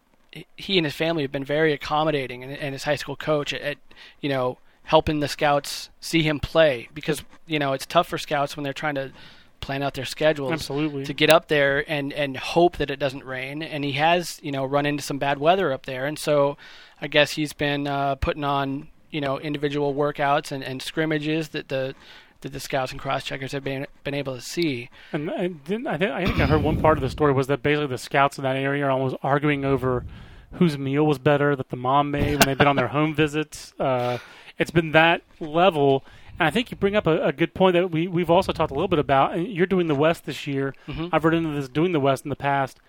he 0.56 0.77
and 0.77 0.86
his 0.86 0.94
family 0.94 1.24
have 1.24 1.32
been 1.32 1.44
very 1.46 1.74
accommodating, 1.74 2.44
and, 2.44 2.51
and 2.54 2.74
his 2.74 2.84
high 2.84 2.96
school 2.96 3.16
coach 3.16 3.54
at, 3.54 3.62
at 3.62 3.77
you 4.22 4.30
know 4.30 4.58
helping 4.84 5.20
the 5.20 5.27
scouts 5.27 5.89
see 6.00 6.22
him 6.24 6.39
play 6.39 6.88
because 6.94 7.24
you 7.46 7.60
know 7.60 7.74
it's 7.74 7.86
tough 7.86 8.08
for 8.08 8.18
scouts 8.18 8.56
when 8.56 8.63
they're 8.63 8.72
trying 8.74 8.96
to 8.96 9.12
plan 9.60 9.82
out 9.82 9.96
their 9.96 10.06
schedules 10.06 10.51
Absolutely. 10.51 11.04
to 11.04 11.13
get 11.13 11.32
up 11.32 11.48
there 11.48 11.84
and 11.92 12.13
and 12.13 12.38
hope 12.38 12.77
that 12.77 12.92
it 12.92 13.00
doesn't 13.00 13.24
rain. 13.25 13.63
And 13.63 13.84
he 13.84 13.94
has 13.94 14.39
you 14.44 14.51
know 14.51 14.63
run 14.63 14.86
into 14.86 15.01
some 15.04 15.18
bad 15.18 15.39
weather 15.39 15.74
up 15.74 15.86
there, 15.88 16.06
and 16.06 16.20
so 16.20 16.56
I 17.01 17.08
guess 17.08 17.32
he's 17.32 17.54
been 17.54 17.88
uh, 17.88 18.16
putting 18.16 18.44
on 18.44 18.89
you 19.10 19.22
know 19.22 19.39
individual 19.39 19.95
workouts 19.95 20.52
and, 20.52 20.63
and 20.63 20.82
scrimmages 20.84 21.50
that 21.50 21.69
the 21.69 21.95
that 22.41 22.54
the 22.54 22.60
scouts 22.60 22.91
and 22.91 23.00
cross 23.02 23.23
checkers 23.23 23.52
have 23.52 23.63
been 23.63 23.88
been 24.04 24.13
able 24.13 24.36
to 24.36 24.41
see. 24.41 24.89
And, 25.12 25.30
and 25.30 25.63
didn't, 25.63 25.88
I, 25.88 25.97
think, 25.97 26.12
I 26.12 26.26
think 26.26 26.39
I 26.39 26.45
heard 26.45 26.63
one 26.63 26.80
part 26.82 26.97
of 26.97 27.02
the 27.02 27.10
story 27.10 27.34
was 27.34 27.47
that 27.47 27.62
basically 27.63 27.88
the 27.88 27.97
scouts 27.97 28.38
in 28.38 28.43
that 28.43 28.56
area 28.56 28.86
are 28.86 28.91
almost 28.91 29.15
arguing 29.23 29.65
over 29.65 30.06
whose 30.54 30.78
meal 30.78 31.06
was 31.06 31.17
better 31.19 31.56
that 31.56 31.69
the 31.69 31.76
mom 31.76 32.12
made 32.12 32.36
when 32.36 32.45
they've 32.45 32.58
been 32.58 32.67
on 32.67 32.76
their 32.78 32.88
home 32.88 33.13
visits. 33.23 33.73
Uh, 33.80 34.17
it's 34.58 34.71
been 34.71 34.91
that 34.93 35.21
level. 35.39 36.04
And 36.39 36.47
I 36.47 36.52
think 36.52 36.71
you 36.71 36.78
bring 36.78 36.95
up 36.95 37.08
a, 37.08 37.26
a 37.26 37.32
good 37.34 37.54
point 37.54 37.73
that 37.73 37.91
we, 37.91 38.08
we've 38.08 38.30
also 38.30 38.52
talked 38.52 38.71
a 38.71 38.73
little 38.76 38.88
bit 38.88 39.00
about. 39.00 39.34
And 39.34 39.47
you're 39.47 39.65
doing 39.65 39.88
the 39.88 39.95
West 39.95 40.26
this 40.26 40.47
year. 40.47 40.73
Mhm. 40.88 41.10
I've 41.12 41.26
run 41.26 41.34
into 41.34 41.50
this 41.52 41.67
doing 41.67 41.91
the 41.91 42.00
West 42.00 42.23
in 42.26 42.30
the 42.30 42.36
past. 42.36 42.80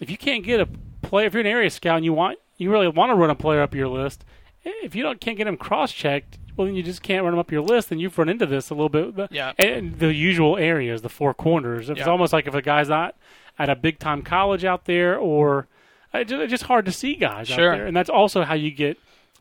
If 0.00 0.10
you 0.10 0.18
can't 0.18 0.44
get 0.44 0.60
a 0.60 0.68
player, 1.00 1.26
if 1.26 1.32
you're 1.34 1.40
an 1.40 1.46
area 1.46 1.70
scout 1.70 1.96
and 1.96 2.04
you 2.04 2.12
want, 2.12 2.38
you 2.58 2.70
really 2.70 2.88
want 2.88 3.10
to 3.10 3.14
run 3.14 3.30
a 3.30 3.34
player 3.34 3.62
up 3.62 3.74
your 3.74 3.88
list, 3.88 4.24
if 4.64 4.94
you 4.94 5.02
don't 5.02 5.20
can't 5.20 5.36
get 5.36 5.46
him 5.46 5.56
cross 5.56 5.92
checked, 5.92 6.38
well, 6.56 6.66
then 6.66 6.74
you 6.74 6.82
just 6.82 7.02
can't 7.02 7.22
run 7.24 7.32
them 7.32 7.38
up 7.38 7.50
your 7.52 7.62
list, 7.62 7.90
and 7.90 8.00
you've 8.00 8.16
run 8.18 8.28
into 8.28 8.46
this 8.46 8.70
a 8.70 8.74
little 8.74 8.88
bit. 8.88 9.28
Yeah. 9.30 9.52
And 9.58 9.98
the 9.98 10.12
usual 10.12 10.56
areas, 10.56 11.02
the 11.02 11.08
four 11.08 11.32
corners. 11.34 11.88
It's 11.90 12.00
Yeah. 12.00 12.06
almost 12.08 12.32
like 12.32 12.46
if 12.46 12.54
a 12.54 12.62
guy's 12.62 12.88
not 12.88 13.14
at 13.58 13.68
a 13.68 13.74
big 13.76 13.98
time 13.98 14.22
college 14.22 14.64
out 14.64 14.84
there, 14.86 15.16
or 15.18 15.66
just, 16.14 16.32
it's 16.32 16.50
just 16.50 16.64
hard 16.64 16.84
to 16.86 16.92
see 16.92 17.14
guys 17.14 17.48
Sure. 17.48 17.72
out 17.72 17.76
there. 17.76 17.86
And 17.86 17.96
that's 17.96 18.10
also 18.10 18.42
how 18.42 18.54
you 18.54 18.70
get 18.70 18.98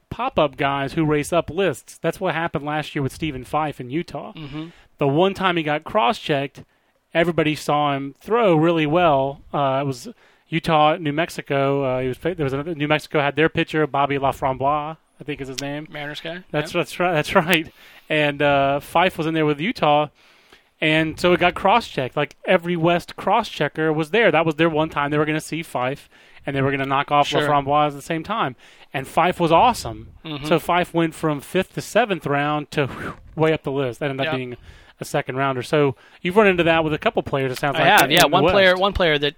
pop 0.10 0.38
up 0.38 0.58
guys 0.58 0.94
who 0.94 1.06
race 1.06 1.32
up 1.32 1.50
lists. 1.50 1.98
That's 1.98 2.20
what 2.20 2.34
happened 2.36 2.66
last 2.66 2.94
year 2.96 3.02
with 3.02 3.14
Stephen 3.14 3.44
Fife 3.46 3.80
in 3.80 3.90
Utah. 3.90 4.34
Mm-hmm. 4.34 4.68
The 4.98 5.08
one 5.08 5.34
time 5.34 5.58
he 5.58 5.64
got 5.64 5.84
cross 5.84 6.20
checked, 6.20 6.64
everybody 7.14 7.56
saw 7.56 7.94
him 7.96 8.16
throw 8.20 8.56
really 8.56 8.86
well. 8.86 9.42
Uh, 9.54 9.80
it 9.84 9.86
was 9.88 10.10
Utah, 10.50 10.98
New 10.98 11.14
Mexico. 11.14 11.84
Uh, 11.84 12.02
he 12.02 12.08
was 12.10 12.18
there 12.18 12.36
was 12.40 12.52
another, 12.54 12.76
New 12.76 12.88
Mexico 12.90 13.22
had 13.22 13.36
their 13.38 13.48
pitcher 13.50 13.88
Bobby 13.88 14.18
LaFromboise, 14.18 14.98
I 15.22 15.24
think 15.24 15.40
is 15.40 15.48
his 15.48 15.62
name. 15.62 15.88
Mariners 15.92 16.20
guy. 16.20 16.44
That's 16.50 16.74
yeah. 16.74 16.82
that's 16.82 17.00
right. 17.00 17.12
That's 17.14 17.36
right. 17.36 17.72
And 18.10 18.42
uh, 18.42 18.80
Fife 18.80 19.18
was 19.20 19.28
in 19.28 19.34
there 19.36 19.46
with 19.46 19.60
Utah, 19.62 20.08
and 20.82 21.20
so 21.20 21.32
it 21.34 21.40
got 21.40 21.54
cross-checked. 21.54 22.18
Like 22.18 22.36
every 22.46 22.76
West 22.76 23.16
cross-checker 23.16 23.94
was 23.94 24.10
there. 24.10 24.32
That 24.32 24.46
was 24.46 24.56
their 24.56 24.70
one 24.70 24.90
time 24.90 25.12
they 25.12 25.18
were 25.20 25.26
going 25.26 25.38
to 25.38 25.46
see 25.46 25.62
Fife, 25.62 26.10
and 26.46 26.56
they 26.56 26.62
were 26.62 26.70
going 26.72 26.80
to 26.82 26.86
knock 26.88 27.12
off 27.12 27.28
Sure. 27.28 27.42
LaFromboise 27.42 27.90
at 27.90 27.94
the 27.94 28.02
same 28.02 28.24
time. 28.24 28.56
And 28.94 29.08
Fife 29.08 29.40
was 29.40 29.52
awesome. 29.52 30.14
Mhm. 30.26 30.48
So 30.48 30.60
Fife 30.60 30.94
went 30.94 31.14
from 31.14 31.40
fifth 31.40 31.74
to 31.76 31.82
seventh 31.82 32.26
round 32.26 32.72
to 32.72 32.88
whew, 32.88 33.14
way 33.36 33.54
up 33.54 33.64
the 33.64 33.72
list. 33.72 34.00
That 34.00 34.10
ended 34.10 34.26
up 34.28 34.34
Yeah. 34.34 34.38
being 34.38 34.58
a 35.00 35.06
second 35.06 35.36
rounder. 35.38 35.62
So 35.64 35.96
you've 36.22 36.36
run 36.36 36.48
into 36.48 36.64
that 36.64 36.84
with 36.84 36.94
a 36.94 36.98
couple 36.98 37.22
players. 37.24 37.52
It 37.52 37.58
sounds 37.60 37.76
I 37.78 37.84
like 37.84 38.02
have, 38.02 38.12
yeah. 38.12 38.26
One 38.26 38.44
West. 38.44 38.54
player, 38.54 38.76
one 38.76 38.94
player 38.94 39.18
that 39.20 39.36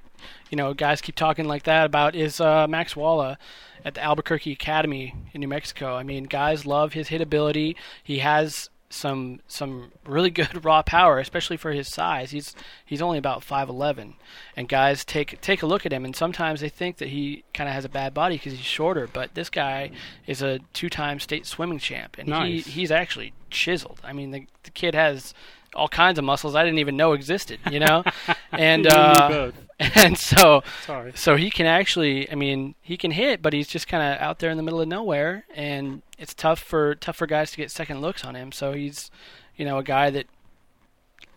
you 0.49 0.55
know 0.57 0.73
guys 0.73 1.01
keep 1.01 1.15
talking 1.15 1.45
like 1.45 1.63
that 1.63 1.85
about 1.85 2.15
is 2.15 2.39
uh, 2.41 2.67
Max 2.67 2.95
Walla 2.95 3.37
at 3.85 3.95
the 3.95 4.03
Albuquerque 4.03 4.51
Academy 4.51 5.13
in 5.33 5.41
New 5.41 5.47
Mexico. 5.47 5.95
I 5.95 6.03
mean, 6.03 6.23
guys 6.25 6.65
love 6.65 6.93
his 6.93 7.09
hit 7.09 7.21
ability. 7.21 7.75
He 8.03 8.19
has 8.19 8.69
some 8.89 9.39
some 9.47 9.91
really 10.05 10.29
good 10.29 10.63
raw 10.65 10.83
power, 10.83 11.17
especially 11.19 11.57
for 11.57 11.71
his 11.71 11.87
size. 11.87 12.31
He's 12.31 12.55
he's 12.85 13.01
only 13.01 13.17
about 13.17 13.43
five 13.43 13.67
eleven, 13.67 14.13
and 14.55 14.69
guys 14.69 15.03
take 15.03 15.41
take 15.41 15.63
a 15.63 15.65
look 15.65 15.85
at 15.85 15.91
him, 15.91 16.05
and 16.05 16.15
sometimes 16.15 16.61
they 16.61 16.69
think 16.69 16.97
that 16.97 17.09
he 17.09 17.43
kind 17.53 17.67
of 17.67 17.73
has 17.73 17.85
a 17.85 17.89
bad 17.89 18.13
body 18.13 18.35
because 18.35 18.53
he's 18.53 18.61
shorter. 18.61 19.07
But 19.11 19.33
this 19.33 19.49
guy 19.49 19.91
is 20.27 20.41
a 20.43 20.59
two 20.73 20.89
time 20.89 21.19
state 21.19 21.45
swimming 21.47 21.79
champ, 21.79 22.17
and 22.19 22.29
Nice. 22.29 22.65
he 22.65 22.71
he's 22.71 22.91
actually 22.91 23.33
chiseled. 23.49 23.99
I 24.03 24.13
mean, 24.13 24.29
the 24.31 24.47
the 24.61 24.71
kid 24.71 24.93
has 24.93 25.33
all 25.75 25.87
kinds 25.87 26.19
of 26.19 26.25
muscles 26.25 26.55
I 26.55 26.63
didn't 26.63 26.79
even 26.79 26.97
know 26.97 27.13
existed. 27.13 27.59
You 27.69 27.79
know, 27.79 28.03
and 28.51 28.87
uh, 28.87 29.51
and 29.95 30.17
so 30.17 30.63
Sorry. 30.85 31.11
so 31.15 31.35
he 31.35 31.49
can 31.49 31.65
actually 31.65 32.31
I 32.31 32.35
mean 32.35 32.75
he 32.81 32.97
can 32.97 33.11
hit 33.11 33.41
but 33.41 33.53
he's 33.53 33.67
just 33.67 33.87
kind 33.87 34.03
of 34.03 34.21
out 34.21 34.39
there 34.39 34.49
in 34.49 34.57
the 34.57 34.63
middle 34.63 34.81
of 34.81 34.87
nowhere 34.87 35.45
and 35.53 36.01
it's 36.17 36.33
tough 36.33 36.59
for 36.59 36.95
tough 36.95 37.17
for 37.17 37.27
guys 37.27 37.51
to 37.51 37.57
get 37.57 37.71
second 37.71 38.01
looks 38.01 38.23
on 38.23 38.35
him 38.35 38.51
so 38.51 38.73
he's 38.73 39.09
you 39.55 39.65
know 39.65 39.79
a 39.79 39.83
guy 39.83 40.09
that 40.09 40.27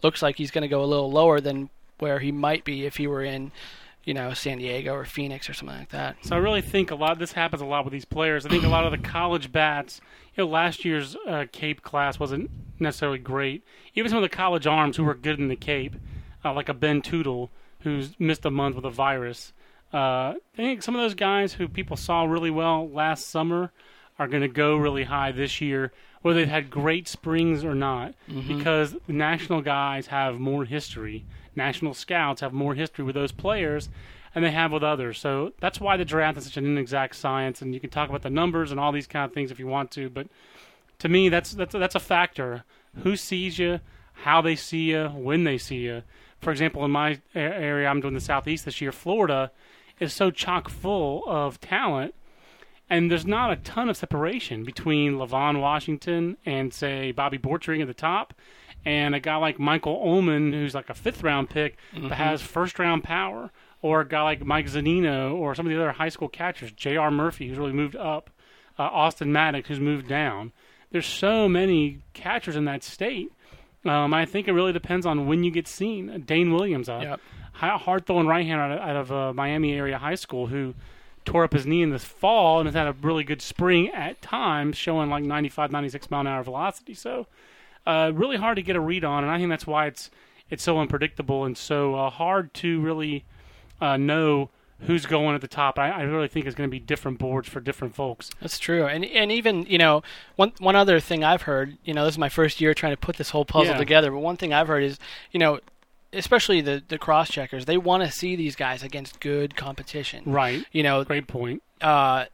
looks 0.02 0.22
like 0.22 0.36
he's 0.36 0.50
going 0.50 0.62
to 0.62 0.68
go 0.68 0.82
a 0.82 0.86
little 0.86 1.10
lower 1.10 1.40
than 1.40 1.70
where 1.98 2.18
he 2.18 2.30
might 2.30 2.64
be 2.64 2.84
if 2.84 2.96
he 2.96 3.06
were 3.06 3.24
in 3.24 3.50
you 4.06 4.14
know 4.14 4.32
San 4.32 4.56
Diego 4.56 4.94
or 4.94 5.04
Phoenix 5.04 5.50
or 5.50 5.52
something 5.52 5.76
like 5.78 5.90
that 5.90 6.16
So 6.22 6.34
I 6.34 6.38
really 6.38 6.62
think 6.62 6.90
a 6.90 6.94
lot. 6.94 7.18
This 7.18 7.32
happens 7.32 7.60
a 7.60 7.66
lot 7.66 7.84
with 7.84 7.92
these 7.92 8.06
players. 8.06 8.46
I 8.46 8.48
think 8.48 8.64
a 8.64 8.68
lot 8.68 8.86
of 8.86 8.92
the 8.92 8.98
college 8.98 9.52
bats. 9.52 10.00
You 10.34 10.44
know, 10.44 10.48
last 10.50 10.84
year's 10.84 11.14
uh, 11.28 11.44
Cape 11.52 11.82
class 11.82 12.18
wasn't 12.18 12.50
necessarily 12.78 13.18
great. 13.18 13.62
Even 13.94 14.08
some 14.08 14.18
of 14.18 14.22
the 14.22 14.34
college 14.34 14.66
arms 14.66 14.96
who 14.96 15.04
were 15.04 15.14
good 15.14 15.38
in 15.38 15.48
the 15.48 15.56
Cape, 15.56 15.96
uh, 16.44 16.52
like 16.54 16.68
a 16.70 16.74
Ben 16.74 17.02
Tootle, 17.02 17.50
who's 17.80 18.14
missed 18.18 18.44
a 18.46 18.50
month 18.50 18.76
with 18.76 18.84
a 18.84 18.90
virus. 18.90 19.52
Uh, 19.92 20.34
I 20.34 20.36
think 20.56 20.82
some 20.82 20.94
of 20.94 21.00
those 21.02 21.14
guys 21.14 21.54
who 21.54 21.68
people 21.68 21.96
saw 21.96 22.24
really 22.24 22.50
well 22.50 22.88
last 22.88 23.28
summer 23.28 23.72
are 24.18 24.28
going 24.28 24.42
to 24.42 24.48
go 24.48 24.76
really 24.76 25.04
high 25.04 25.32
this 25.32 25.60
year, 25.60 25.92
whether 26.22 26.38
they've 26.40 26.48
had 26.48 26.70
great 26.70 27.06
springs 27.08 27.64
or 27.64 27.74
not, 27.74 28.14
because 28.48 28.94
the 29.06 29.12
national 29.12 29.62
guys 29.62 30.08
have 30.08 30.38
more 30.38 30.64
history. 30.64 31.24
National 31.56 31.94
scouts 31.94 32.40
have 32.40 32.52
more 32.52 32.74
history 32.74 33.04
with 33.04 33.14
those 33.14 33.32
players. 33.32 33.88
and 34.36 34.44
they 34.44 34.50
have 34.50 34.70
with 34.70 34.84
others. 34.84 35.18
So 35.18 35.54
that's 35.60 35.80
why 35.80 35.96
the 35.96 36.04
draft 36.04 36.36
is 36.36 36.44
such 36.44 36.58
an 36.58 36.66
inexact 36.66 37.16
science, 37.16 37.62
and 37.62 37.72
you 37.72 37.80
can 37.80 37.88
talk 37.88 38.10
about 38.10 38.20
the 38.20 38.28
numbers 38.28 38.70
and 38.70 38.78
all 38.78 38.92
these 38.92 39.06
kind 39.06 39.24
of 39.24 39.32
things 39.32 39.50
if 39.50 39.58
you 39.58 39.66
want 39.66 39.90
to, 39.92 40.10
but 40.10 40.28
to 40.98 41.08
me, 41.08 41.28
that's 41.30 41.52
that's 41.52 41.72
that's 41.72 41.94
a 41.94 42.00
factor. 42.00 42.64
Who 43.02 43.16
sees 43.16 43.58
you, 43.58 43.80
how 44.12 44.40
they 44.42 44.56
see 44.56 44.90
you, 44.90 45.08
when 45.08 45.44
they 45.44 45.58
see 45.58 45.76
you. 45.78 46.02
For 46.40 46.50
example, 46.50 46.84
in 46.84 46.90
my 46.90 47.20
area, 47.34 47.88
I'm 47.88 48.00
doing 48.00 48.14
the 48.14 48.20
southeast 48.20 48.64
this 48.66 48.80
year. 48.80 48.92
Florida 48.92 49.50
is 49.98 50.12
so 50.12 50.30
chock 50.30 50.68
full 50.68 51.22
of 51.26 51.60
talent, 51.60 52.14
and 52.88 53.10
there's 53.10 53.26
not 53.26 53.52
a 53.52 53.56
ton 53.56 53.88
of 53.88 53.96
separation 53.96 54.64
between 54.64 55.14
Levon 55.14 55.60
Washington 55.60 56.36
and 56.46 56.72
say 56.72 57.10
Bobby 57.10 57.38
Borchering 57.38 57.80
at 57.80 57.88
the 57.88 57.94
top, 57.94 58.34
and 58.86 59.14
a 59.14 59.20
guy 59.20 59.36
like 59.36 59.58
Michael 59.58 60.00
Ullman, 60.02 60.52
who's 60.52 60.74
like 60.74 60.88
a 60.88 60.94
fifth 60.94 61.22
round 61.22 61.50
pick 61.50 61.76
Mm-hmm. 61.94 62.08
but 62.08 62.16
has 62.16 62.40
first 62.40 62.78
round 62.78 63.04
power, 63.04 63.50
or 63.82 64.00
a 64.00 64.08
guy 64.08 64.22
like 64.22 64.44
Mike 64.46 64.66
Zunino, 64.66 65.34
or 65.34 65.54
some 65.54 65.66
of 65.66 65.70
the 65.70 65.76
other 65.76 65.92
high 65.92 66.08
school 66.08 66.28
catchers, 66.28 66.72
J.R. 66.72 67.10
Murphy, 67.10 67.48
who's 67.48 67.58
really 67.58 67.72
moved 67.72 67.96
up, 67.96 68.30
uh, 68.78 68.82
Austin 68.84 69.32
Maddox, 69.32 69.68
who's 69.68 69.80
moved 69.80 70.08
down. 70.08 70.52
There's 70.92 71.06
so 71.06 71.48
many 71.48 71.98
catchers 72.14 72.56
in 72.56 72.64
that 72.66 72.82
state. 72.84 73.30
Um, 73.84 74.14
I 74.14 74.24
think 74.24 74.48
it 74.48 74.52
really 74.52 74.72
depends 74.72 75.04
on 75.04 75.26
when 75.26 75.44
you 75.44 75.50
get 75.50 75.68
seen. 75.68 76.22
Dane 76.26 76.52
Williams, 76.52 76.88
a 76.88 77.00
Yep. 77.02 77.20
hard 77.80 78.06
throwing 78.06 78.26
right 78.26 78.46
hand 78.46 78.60
out 78.60 78.70
of, 78.72 78.78
out 78.80 78.96
of 78.96 79.12
uh, 79.12 79.32
Miami 79.32 79.72
area 79.74 79.98
high 79.98 80.14
school, 80.14 80.46
who 80.46 80.74
tore 81.24 81.44
up 81.44 81.52
his 81.52 81.66
knee 81.66 81.82
in 81.82 81.90
this 81.90 82.04
fall 82.04 82.60
and 82.60 82.66
has 82.68 82.74
had 82.74 82.86
a 82.86 82.92
really 83.02 83.24
good 83.24 83.42
spring 83.42 83.88
at 83.90 84.22
times, 84.22 84.76
showing 84.76 85.10
like 85.10 85.24
95, 85.24 85.72
96 85.72 86.10
mile 86.10 86.20
an 86.20 86.26
hour 86.28 86.42
velocity. 86.44 86.94
So, 86.94 87.26
uh, 87.86 88.10
really 88.14 88.36
hard 88.36 88.56
to 88.56 88.62
get 88.62 88.76
a 88.76 88.80
read 88.80 89.04
on, 89.04 89.22
and 89.24 89.32
I 89.32 89.38
think 89.38 89.48
that's 89.50 89.66
why 89.66 89.86
it's 89.86 90.10
it's 90.50 90.62
so 90.62 90.78
unpredictable 90.78 91.44
and 91.44 91.56
so 91.56 91.94
uh, 91.94 92.10
hard 92.10 92.52
to 92.54 92.80
really 92.80 93.24
uh, 93.80 93.96
know 93.96 94.50
who's 94.80 95.06
going 95.06 95.34
at 95.34 95.40
the 95.40 95.48
top. 95.48 95.78
I, 95.78 95.90
I 95.90 96.02
really 96.02 96.28
think 96.28 96.44
it's 96.46 96.54
going 96.54 96.68
to 96.68 96.70
be 96.70 96.78
different 96.78 97.18
boards 97.18 97.48
for 97.48 97.60
different 97.60 97.94
folks. 97.94 98.30
That's 98.40 98.58
true, 98.58 98.86
and 98.86 99.04
and 99.04 99.32
even 99.32 99.64
you 99.66 99.78
know 99.78 100.02
one 100.36 100.52
one 100.58 100.76
other 100.76 101.00
thing 101.00 101.24
I've 101.24 101.42
heard, 101.42 101.78
you 101.84 101.94
know, 101.94 102.04
this 102.04 102.14
is 102.14 102.18
my 102.18 102.28
first 102.28 102.60
year 102.60 102.74
trying 102.74 102.92
to 102.92 102.96
put 102.98 103.16
this 103.16 103.30
whole 103.30 103.44
puzzle 103.44 103.72
Yeah. 103.74 103.78
together. 103.78 104.10
But 104.10 104.18
one 104.18 104.36
thing 104.36 104.52
I've 104.52 104.68
heard 104.68 104.82
is, 104.82 104.98
you 105.32 105.40
know, 105.40 105.60
especially 106.12 106.60
the 106.60 106.82
the 106.86 106.98
cross 106.98 107.30
checkers, 107.30 107.64
they 107.64 107.78
want 107.78 108.02
to 108.04 108.10
see 108.12 108.36
these 108.36 108.54
guys 108.56 108.82
against 108.82 109.18
good 109.20 109.56
competition. 109.56 110.22
Right. 110.26 110.64
You 110.72 110.82
know, 110.82 111.02
Great 111.04 111.26
point. 111.26 111.62
uh, 111.80 112.26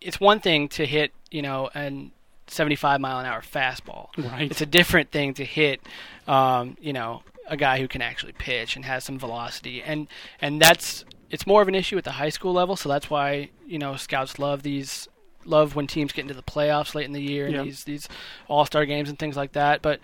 it's 0.00 0.20
one 0.20 0.40
thing 0.40 0.68
to 0.68 0.86
hit, 0.86 1.12
you 1.30 1.42
know, 1.42 1.70
an 1.74 2.12
75 2.48 3.00
mile 3.00 3.18
an 3.18 3.26
hour 3.26 3.40
fastball. 3.42 4.08
Right. 4.16 4.50
It's 4.50 4.60
a 4.60 4.66
different 4.66 5.10
thing 5.10 5.34
to 5.34 5.44
hit, 5.44 5.80
um, 6.28 6.76
you 6.80 6.92
know, 6.92 7.22
a 7.48 7.56
guy 7.56 7.78
who 7.80 7.88
can 7.88 8.02
actually 8.02 8.32
pitch 8.32 8.76
and 8.76 8.84
has 8.84 9.04
some 9.04 9.18
velocity, 9.18 9.82
and 9.82 10.08
and 10.40 10.60
that's 10.60 11.04
it's 11.30 11.46
more 11.46 11.62
of 11.62 11.68
an 11.68 11.74
issue 11.74 11.96
at 11.98 12.04
the 12.04 12.12
high 12.12 12.28
school 12.28 12.52
level. 12.52 12.76
So 12.76 12.88
that's 12.88 13.08
why 13.10 13.50
you 13.66 13.78
know 13.78 13.96
scouts 13.96 14.38
love 14.38 14.62
these 14.62 15.08
love 15.44 15.76
when 15.76 15.86
teams 15.86 16.12
get 16.12 16.22
into 16.22 16.34
the 16.34 16.42
playoffs 16.42 16.94
late 16.96 17.04
in 17.06 17.12
the 17.12 17.22
year 17.22 17.46
Yeah. 17.48 17.58
and 17.58 17.68
these 17.68 17.84
these 17.84 18.08
all 18.48 18.64
star 18.66 18.84
games 18.84 19.08
and 19.08 19.16
things 19.18 19.36
like 19.36 19.52
that. 19.52 19.80
But 19.82 20.00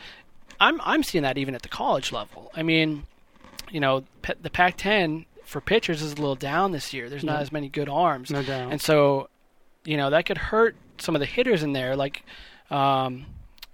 I'm 0.61 0.81
I'm 0.85 1.03
seeing 1.03 1.23
that 1.23 1.37
even 1.39 1.55
at 1.57 1.63
the 1.63 1.69
college 1.69 2.13
level. 2.13 2.53
I 2.55 2.63
mean, 2.63 3.05
you 3.71 3.81
know, 3.81 4.05
the 4.41 4.51
Pac-10 4.51 5.25
for 5.45 5.61
pitchers 5.61 6.01
is 6.01 6.13
a 6.13 6.17
little 6.17 6.37
down 6.37 6.71
this 6.71 6.93
year. 6.95 7.09
There's 7.11 7.25
not 7.25 7.35
Yeah. 7.37 7.41
as 7.41 7.51
many 7.53 7.69
good 7.69 7.89
arms. 7.89 8.31
No 8.31 8.43
doubt. 8.45 8.71
And 8.71 8.81
so, 8.81 9.29
you 9.85 9.97
know, 9.97 10.11
that 10.11 10.27
could 10.27 10.39
hurt 10.39 10.77
some 10.99 11.15
of 11.17 11.21
the 11.21 11.27
hitters 11.27 11.63
in 11.63 11.73
there, 11.73 11.97
like 11.97 12.25
um, 12.71 13.27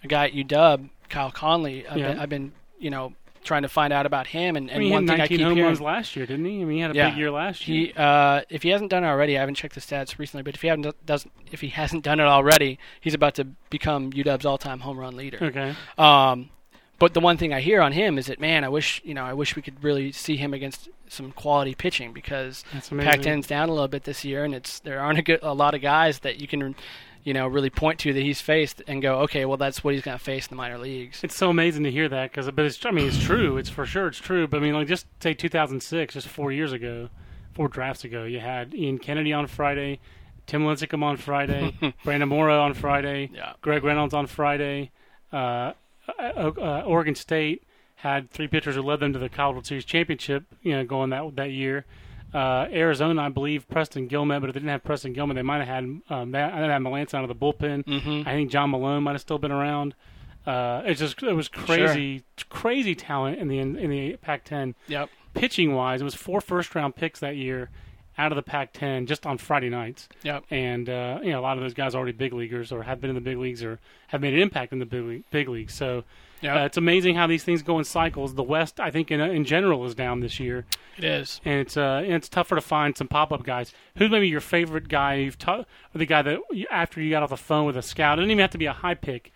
a 0.03 0.09
guy 0.09 0.27
at 0.27 0.33
UW, 0.33 0.89
Kyle 1.09 1.31
Conley. 1.31 1.87
I've, 1.87 1.99
Yeah. 1.99 2.09
been, 2.09 2.19
I've 2.21 2.29
been, 2.29 2.53
you 2.79 2.91
know, 2.91 3.13
trying 3.45 3.63
to 3.63 3.69
find 3.69 3.93
out 3.93 4.05
about 4.05 4.27
him. 4.27 4.57
And, 4.57 4.71
and 4.71 4.83
he 4.83 4.91
one 4.91 5.07
thing 5.07 5.21
I 5.21 5.27
keep 5.29 5.41
hearing, 5.41 5.79
last 5.81 6.17
year, 6.17 6.27
didn't 6.27 6.45
he? 6.45 6.61
I 6.61 6.65
mean, 6.65 6.77
he 6.77 6.81
had 6.81 6.91
a 6.91 6.95
Yeah. 6.95 7.11
big 7.11 7.19
year 7.19 7.31
last 7.31 7.67
year. 7.69 7.87
he, 7.87 7.93
uh, 7.97 8.43
if 8.51 8.63
he 8.63 8.71
hasn't 8.71 8.91
done 8.91 9.05
it 9.05 9.07
already, 9.07 9.37
I 9.37 9.41
haven't 9.41 9.55
checked 9.55 9.75
the 9.75 9.81
stats 9.81 10.19
recently, 10.19 10.43
but 10.43 10.55
if 10.55 10.63
he 10.63 10.69
haven't 10.69 11.07
doesn't, 11.07 11.33
if 11.51 11.61
he 11.61 11.69
hasn't 11.69 12.05
done 12.05 12.21
it 12.21 12.25
already, 12.27 12.79
he's 13.01 13.15
about 13.15 13.35
to 13.37 13.45
become 13.71 14.11
UW's 14.13 14.45
all-time 14.45 14.81
home 14.81 14.99
run 14.99 15.17
leader. 15.17 15.39
okay. 15.43 15.75
Um, 15.97 16.51
but 16.99 17.15
the 17.15 17.21
one 17.21 17.37
thing 17.37 17.53
I 17.53 17.61
hear 17.61 17.81
on 17.81 17.93
him 17.93 18.19
is 18.19 18.27
that 18.27 18.41
man, 18.41 18.65
I 18.65 18.69
wish 18.69 19.01
you 19.05 19.15
know, 19.15 19.25
I 19.25 19.33
wish 19.33 19.57
we 19.57 19.63
could 19.63 19.83
really 19.83 20.13
see 20.13 20.37
him 20.37 20.53
against 20.55 20.89
some 21.09 21.33
quality 21.33 21.75
pitching 21.75 22.13
because 22.13 22.65
That's 22.73 22.91
amazing. 22.91 23.11
Pac-10's 23.11 23.47
down 23.47 23.69
a 23.69 23.73
little 23.73 23.89
bit 23.89 24.05
this 24.05 24.25
year, 24.25 24.45
and 24.45 24.55
it's 24.55 24.81
there 24.81 25.01
aren't 25.01 25.19
a, 25.19 25.23
good, 25.23 25.41
a 25.43 25.55
lot 25.55 25.75
of 25.75 25.81
guys 25.81 26.19
that 26.21 26.39
you 26.39 26.47
can, 26.47 26.75
you 27.25 27.33
know, 27.33 27.47
really 27.47 27.71
point 27.71 27.99
to 28.01 28.13
that 28.13 28.23
he's 28.23 28.41
faced 28.43 28.83
and 28.87 29.01
go, 29.01 29.21
okay, 29.21 29.45
well 29.47 29.57
that's 29.57 29.83
what 29.83 29.95
he's 29.95 30.03
going 30.03 30.19
to 30.19 30.23
face 30.23 30.47
in 30.47 30.51
the 30.51 30.57
minor 30.57 30.77
leagues. 30.79 31.25
It's 31.25 31.35
so 31.37 31.49
amazing 31.51 31.85
to 31.85 31.91
hear 31.91 32.09
that 32.11 32.31
because, 32.31 32.51
but 32.51 32.65
it's, 32.67 32.85
I 32.85 32.91
mean, 32.91 33.07
it's 33.09 33.23
true. 33.23 33.57
It's 33.57 33.71
for 33.71 33.87
sure, 33.87 34.09
it's 34.09 34.19
true. 34.19 34.47
But 34.47 34.59
I 34.59 34.61
mean, 34.61 34.75
like 34.75 34.87
just 34.89 35.07
say 35.23 35.33
2006, 35.35 36.15
just 36.15 36.29
four 36.29 36.53
years 36.53 36.73
ago, 36.73 37.09
four 37.55 37.69
drafts 37.69 38.05
ago, 38.05 38.25
you 38.25 38.41
had 38.41 38.75
Ian 38.75 38.99
Kennedy 38.99 39.33
on 39.33 39.47
Friday, 39.47 40.01
Tim 40.47 40.63
Lincecum 40.65 41.03
on 41.03 41.17
Friday, 41.17 41.75
Brandon 42.05 42.29
Morrow 42.29 42.61
on 42.61 42.75
Friday, 42.75 43.31
Yeah. 43.33 43.55
Greg 43.63 43.83
Reynolds 43.85 44.13
on 44.15 44.27
Friday. 44.27 44.91
Uh, 45.33 45.73
uh, 46.19 46.51
uh, 46.57 46.83
Oregon 46.87 47.15
State 47.15 47.63
had 47.97 48.31
three 48.31 48.47
pitchers 48.49 48.77
who 48.77 48.83
led 48.83 49.01
them 49.01 49.13
to 49.13 49.19
the 49.19 49.29
College 49.29 49.55
World 49.55 49.67
Series 49.67 49.85
championship. 49.85 50.45
You 50.63 50.77
know, 50.77 50.85
going 50.85 51.11
that 51.11 51.37
that 51.37 51.51
year. 51.51 51.85
Uh, 52.33 52.67
Arizona, 52.71 53.23
I 53.23 53.31
believe 53.31 53.67
Preston 53.71 54.07
Guilmet, 54.07 54.41
but 54.43 54.51
if 54.51 54.55
they 54.55 54.61
didn't 54.61 54.69
have 54.71 54.85
Preston 54.85 55.15
Guilmet, 55.15 55.35
they 55.35 55.43
might 55.43 55.65
have 55.65 55.69
had 55.69 55.85
um, 56.11 56.31
that. 56.33 56.53
I 56.53 56.59
had 56.61 56.83
Melancon 56.83 57.15
out 57.15 57.25
of 57.25 57.29
the 57.29 57.35
bullpen. 57.35 57.85
Mm-hmm. 57.87 58.29
I 58.29 58.33
think 58.33 58.51
John 58.51 58.71
Malone 58.71 59.03
might 59.03 59.13
have 59.13 59.23
still 59.23 59.39
been 59.39 59.51
around. 59.53 59.95
Uh, 60.47 60.83
it's 60.85 61.01
just 61.01 61.23
it 61.23 61.33
was 61.33 61.49
crazy, 61.49 62.25
crazy 62.51 62.95
talent 62.95 63.39
in 63.39 63.49
the 63.49 63.59
in 63.59 63.91
the 63.91 64.17
Pac-10 64.17 64.75
Yep. 64.89 65.09
pitching 65.35 65.75
wise. 65.75 66.01
It 66.01 66.05
was 66.05 66.15
four 66.15 66.41
first 66.41 66.75
round 66.75 66.97
picks 66.97 67.21
that 67.21 67.37
year 67.37 67.71
out 68.19 68.33
of 68.33 68.37
the 68.37 68.43
Pac-10 68.43 69.07
just 69.07 69.25
on 69.27 69.39
Friday 69.39 69.71
nights, 69.71 70.09
Yep. 70.25 70.45
and 70.51 70.89
uh, 70.89 71.21
you 71.23 71.31
know 71.31 71.39
a 71.41 71.43
lot 71.43 71.57
of 71.57 71.63
those 71.63 71.75
guys 71.75 71.95
are 71.95 71.99
already 71.99 72.13
big 72.13 72.33
leaguers 72.33 72.73
or 72.73 72.83
have 72.83 73.01
been 73.01 73.11
in 73.11 73.15
the 73.15 73.21
big 73.23 73.39
leagues 73.39 73.63
or 73.63 73.79
have 74.09 74.21
made 74.21 74.35
an 74.35 74.41
impact 74.41 74.73
in 74.73 74.79
the 74.81 74.87
big 74.87 75.05
league, 75.05 75.25
big 75.31 75.49
leagues. 75.49 75.73
So 75.75 76.03
Yeah. 76.41 76.63
uh, 76.63 76.65
it's 76.67 76.77
amazing 76.77 77.15
how 77.17 77.27
these 77.27 77.45
things 77.45 77.63
go 77.63 77.79
in 77.79 77.85
cycles. 77.85 78.35
The 78.35 78.43
West, 78.43 78.79
I 78.81 78.91
think, 78.91 79.11
in 79.11 79.21
in 79.21 79.45
general, 79.45 79.85
is 79.87 79.95
down 79.95 80.21
this 80.21 80.39
year 80.41 80.67
it 80.97 81.05
is. 81.05 81.41
and 81.45 81.61
it's 81.61 81.77
uh, 81.77 82.03
and 82.05 82.13
it's 82.15 82.29
tougher 82.29 82.55
to 82.57 82.61
find 82.61 82.97
some 82.97 83.07
pop 83.09 83.33
up 83.33 83.45
guys. 83.45 83.73
Who's 83.97 84.11
maybe 84.11 84.29
your 84.29 84.41
favorite 84.41 84.89
guy 84.89 85.15
you've 85.15 85.37
or 85.47 85.65
the 85.95 86.07
guy 86.07 86.23
that 86.23 86.39
you, 86.51 86.67
after 86.71 87.01
you 87.01 87.11
got 87.11 87.23
off 87.23 87.31
the 87.31 87.37
phone 87.37 87.67
with 87.67 87.77
a 87.77 87.83
scout, 87.83 88.19
it 88.19 88.23
doesn't 88.23 88.31
even 88.33 88.41
have 88.43 88.51
to 88.51 88.59
be 88.59 88.67
a 88.67 88.73
high 88.73 88.95
pick, 88.95 89.33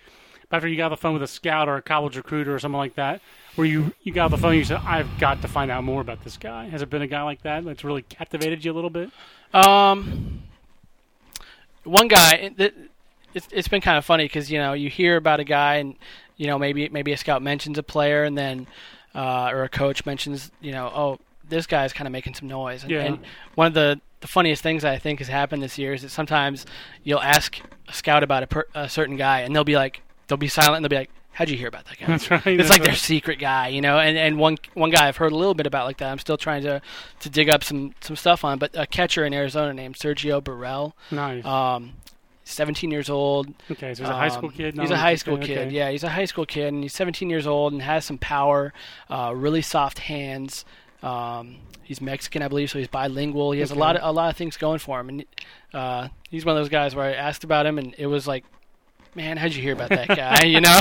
after 0.53 0.69
you 0.69 0.77
got 0.77 0.91
the 0.91 0.97
phone 0.97 1.15
with 1.15 1.23
a 1.23 1.27
scout 1.27 1.69
or 1.69 1.77
a 1.77 1.83
college 1.83 2.17
recruiter 2.17 2.55
or 2.55 2.59
something 2.59 2.79
like 2.79 2.95
that, 2.95 3.21
where 3.57 3.67
you 3.67 3.93
you 4.03 4.13
got 4.13 4.31
the 4.31 4.37
phone, 4.39 4.51
and 4.53 4.59
you 4.59 4.65
said, 4.65 4.81
"I've 4.85 5.19
got 5.19 5.43
to 5.43 5.49
find 5.49 5.71
out 5.71 5.83
more 5.85 6.01
about 6.01 6.23
this 6.25 6.37
guy." 6.37 6.69
Has 6.69 6.83
it 6.83 6.91
been 6.91 7.03
a 7.03 7.07
guy 7.07 7.23
like 7.23 7.43
that 7.43 7.65
that's 7.65 7.83
really 7.85 8.03
captivated 8.03 8.65
you 8.65 8.73
a 8.73 8.75
little 8.75 8.91
bit? 8.91 9.11
Um, 9.55 10.43
one 11.85 12.09
guy. 12.09 12.35
It, 12.35 12.61
it, 12.61 12.75
it's 13.35 13.49
it's 13.51 13.69
been 13.69 13.81
kind 13.81 13.97
of 13.99 14.05
funny 14.05 14.25
because 14.25 14.51
you 14.51 14.59
know 14.59 14.75
you 14.75 14.91
hear 14.91 15.17
about 15.17 15.41
a 15.41 15.45
guy 15.45 15.77
and 15.77 15.95
you 16.37 16.47
know 16.47 16.59
maybe 16.59 16.89
maybe 16.91 17.13
a 17.13 17.17
scout 17.17 17.43
mentions 17.43 17.79
a 17.79 17.83
player 17.83 18.25
and 18.25 18.37
then 18.37 18.67
uh, 19.15 19.49
or 19.51 19.63
a 19.65 19.69
coach 19.71 20.05
mentions 20.05 20.51
you 20.61 20.73
know 20.73 20.93
oh 20.95 21.19
this 21.49 21.67
guy's 21.67 21.93
kind 21.93 22.07
of 22.07 22.13
making 22.13 22.35
some 22.35 22.49
noise 22.49 22.83
and, 22.83 22.91
Yeah. 22.93 23.01
and 23.05 23.19
one 23.55 23.67
of 23.69 23.75
the 23.75 24.01
the 24.21 24.27
funniest 24.27 24.63
things 24.63 24.85
I 24.85 24.99
think 24.99 25.19
has 25.19 25.29
happened 25.29 25.63
this 25.63 25.79
year 25.79 25.95
is 25.95 26.03
that 26.03 26.11
sometimes 26.11 26.65
you'll 27.05 27.23
ask 27.23 27.59
a 27.89 27.93
scout 27.93 28.23
about 28.23 28.43
a, 28.45 28.47
per, 28.47 28.65
a 28.75 28.89
certain 28.89 29.17
guy 29.17 29.41
and 29.41 29.55
they'll 29.57 29.65
be 29.65 29.77
like 29.77 30.03
they'll 30.33 30.39
be 30.39 30.49
silent 30.49 30.77
and 30.77 30.85
they'll 30.85 30.89
be 30.91 30.97
like 30.97 31.11
how'd 31.33 31.49
you 31.51 31.57
hear 31.57 31.69
about 31.69 31.85
that 31.87 31.99
guy 31.99 32.07
That's 32.07 32.31
right. 32.31 32.47
it's 32.47 32.57
that's 32.59 32.71
like 32.71 32.81
right. 32.81 32.87
their 32.87 32.95
secret 32.95 33.39
guy, 33.39 33.69
you 33.69 33.81
know. 33.81 33.99
And 33.99 34.17
and 34.19 34.39
one 34.39 34.57
one 34.75 34.91
guy 34.91 35.09
I've 35.09 35.17
heard 35.19 35.33
a 35.33 35.37
little 35.37 35.55
bit 35.55 35.67
about 35.67 35.87
like 35.87 35.99
that. 35.99 36.11
I'm 36.11 36.19
still 36.19 36.37
trying 36.37 36.63
to 36.65 36.81
to 37.21 37.31
dig 37.31 37.49
up 37.49 37.63
some 37.65 37.95
some 38.01 38.17
stuff 38.17 38.45
on. 38.45 38.59
But 38.59 38.71
a 38.75 38.87
catcher 38.87 39.25
in 39.25 39.33
Arizona 39.35 39.73
named 39.73 39.97
Sergio 39.97 40.43
Burrell, 40.45 40.95
nice. 41.11 41.45
um, 41.45 41.95
17 42.45 42.91
years 42.91 43.09
old. 43.09 43.49
okay, 43.71 43.95
so 43.95 44.03
he's 44.03 44.11
a 44.11 44.15
high 44.15 44.29
school 44.29 44.49
Um, 44.51 44.55
kid. 44.55 44.79
He's 44.79 44.91
a 44.91 44.97
high 44.99 45.15
school 45.15 45.35
okay, 45.35 45.47
kid. 45.47 45.73
Yeah, 45.73 45.91
he's 45.91 46.05
a 46.05 46.09
high 46.11 46.25
school 46.27 46.45
kid, 46.45 46.67
and 46.73 46.83
he's 46.83 46.93
17 46.93 47.31
years 47.31 47.47
old 47.47 47.73
and 47.73 47.81
has 47.83 48.05
some 48.05 48.19
power. 48.19 48.73
Uh, 49.09 49.33
really 49.35 49.63
soft 49.63 50.01
hands. 50.01 50.65
Um, 51.03 51.57
he's 51.83 52.01
Mexican, 52.01 52.43
I 52.43 52.49
believe, 52.49 52.71
so 52.71 52.79
he's 52.79 52.89
bilingual. 52.89 53.53
He 53.53 53.61
has 53.61 53.71
Okay. 53.73 53.79
a 53.79 53.81
lot 53.81 53.97
of 53.97 54.03
a 54.03 54.13
lot 54.13 54.29
of 54.31 54.37
things 54.37 54.57
going 54.57 54.81
for 54.81 55.01
him, 55.01 55.09
and 55.09 55.25
uh, 55.73 56.09
he's 56.31 56.45
one 56.45 56.57
of 56.57 56.61
those 56.61 56.69
guys 56.69 56.95
where 56.95 57.07
I 57.07 57.13
asked 57.15 57.43
about 57.45 57.65
him, 57.65 57.79
and 57.79 57.95
it 57.97 58.07
was 58.07 58.27
like, 58.27 58.45
man, 59.15 59.37
how'd 59.37 59.53
you 59.55 59.63
hear 59.63 59.73
about 59.75 59.91
that 59.91 60.09
guy? 60.09 60.39
you 60.45 60.61
know? 60.61 60.81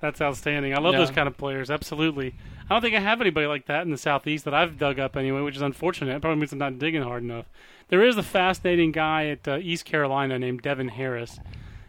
That's 0.00 0.20
outstanding. 0.20 0.74
I 0.74 0.78
love 0.78 0.94
Yeah. 0.94 0.98
those 1.00 1.10
kind 1.12 1.28
of 1.28 1.36
players. 1.36 1.70
Absolutely. 1.70 2.34
I 2.68 2.74
don't 2.74 2.82
think 2.82 2.96
I 2.96 3.00
have 3.00 3.20
anybody 3.20 3.46
like 3.46 3.66
that 3.66 3.82
in 3.82 3.90
the 3.90 3.98
southeast 3.98 4.44
that 4.46 4.54
I've 4.54 4.76
dug 4.78 4.98
up 4.98 5.16
anyway, 5.16 5.42
which 5.42 5.56
is 5.56 5.62
unfortunate. 5.62 6.14
It 6.16 6.20
probably 6.20 6.40
means 6.40 6.52
I'm 6.52 6.58
not 6.58 6.78
digging 6.78 7.02
hard 7.02 7.22
enough. 7.22 7.46
There 7.88 8.02
is 8.04 8.16
a 8.16 8.22
fascinating 8.22 8.90
guy 8.90 9.26
at 9.26 9.46
uh, 9.46 9.58
East 9.58 9.84
Carolina 9.84 10.38
named 10.38 10.62
Devin 10.62 10.88
Harris, 10.88 11.38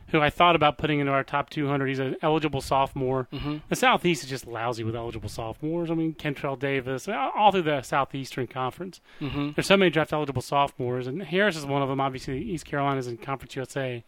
who 0.09 0.19
I 0.21 0.29
thought 0.29 0.55
about 0.55 0.77
putting 0.77 0.99
into 0.99 1.11
our 1.11 1.23
top 1.23 1.49
200. 1.49 1.87
He's 1.87 1.97
an 1.99 2.15
eligible 2.21 2.61
sophomore. 2.61 3.27
hmm 3.31 3.57
The 3.69 3.75
southeast 3.75 4.23
is 4.23 4.29
just 4.29 4.45
lousy 4.45 4.83
with 4.83 4.95
eligible 4.95 5.29
sophomores. 5.29 5.89
I 5.89 5.95
mean, 5.95 6.13
Kentrail 6.13 6.59
Davis, 6.59 7.07
all 7.07 7.51
through 7.51 7.63
the 7.63 7.81
southeastern 7.81 8.45
conference. 8.45 9.01
hmm 9.19 9.51
There's 9.55 9.65
so 9.65 9.77
many 9.77 9.89
draft 9.89 10.13
eligible 10.13 10.41
sophomores, 10.43 11.07
and 11.07 11.23
Harris 11.23 11.55
is 11.55 11.65
one 11.65 11.81
of 11.81 11.89
them. 11.89 11.99
Obviously, 12.01 12.39
East 12.43 12.65
Carolina's 12.65 13.07
in 13.07 13.17
Conference 13.17 13.55
USA, 13.55 14.03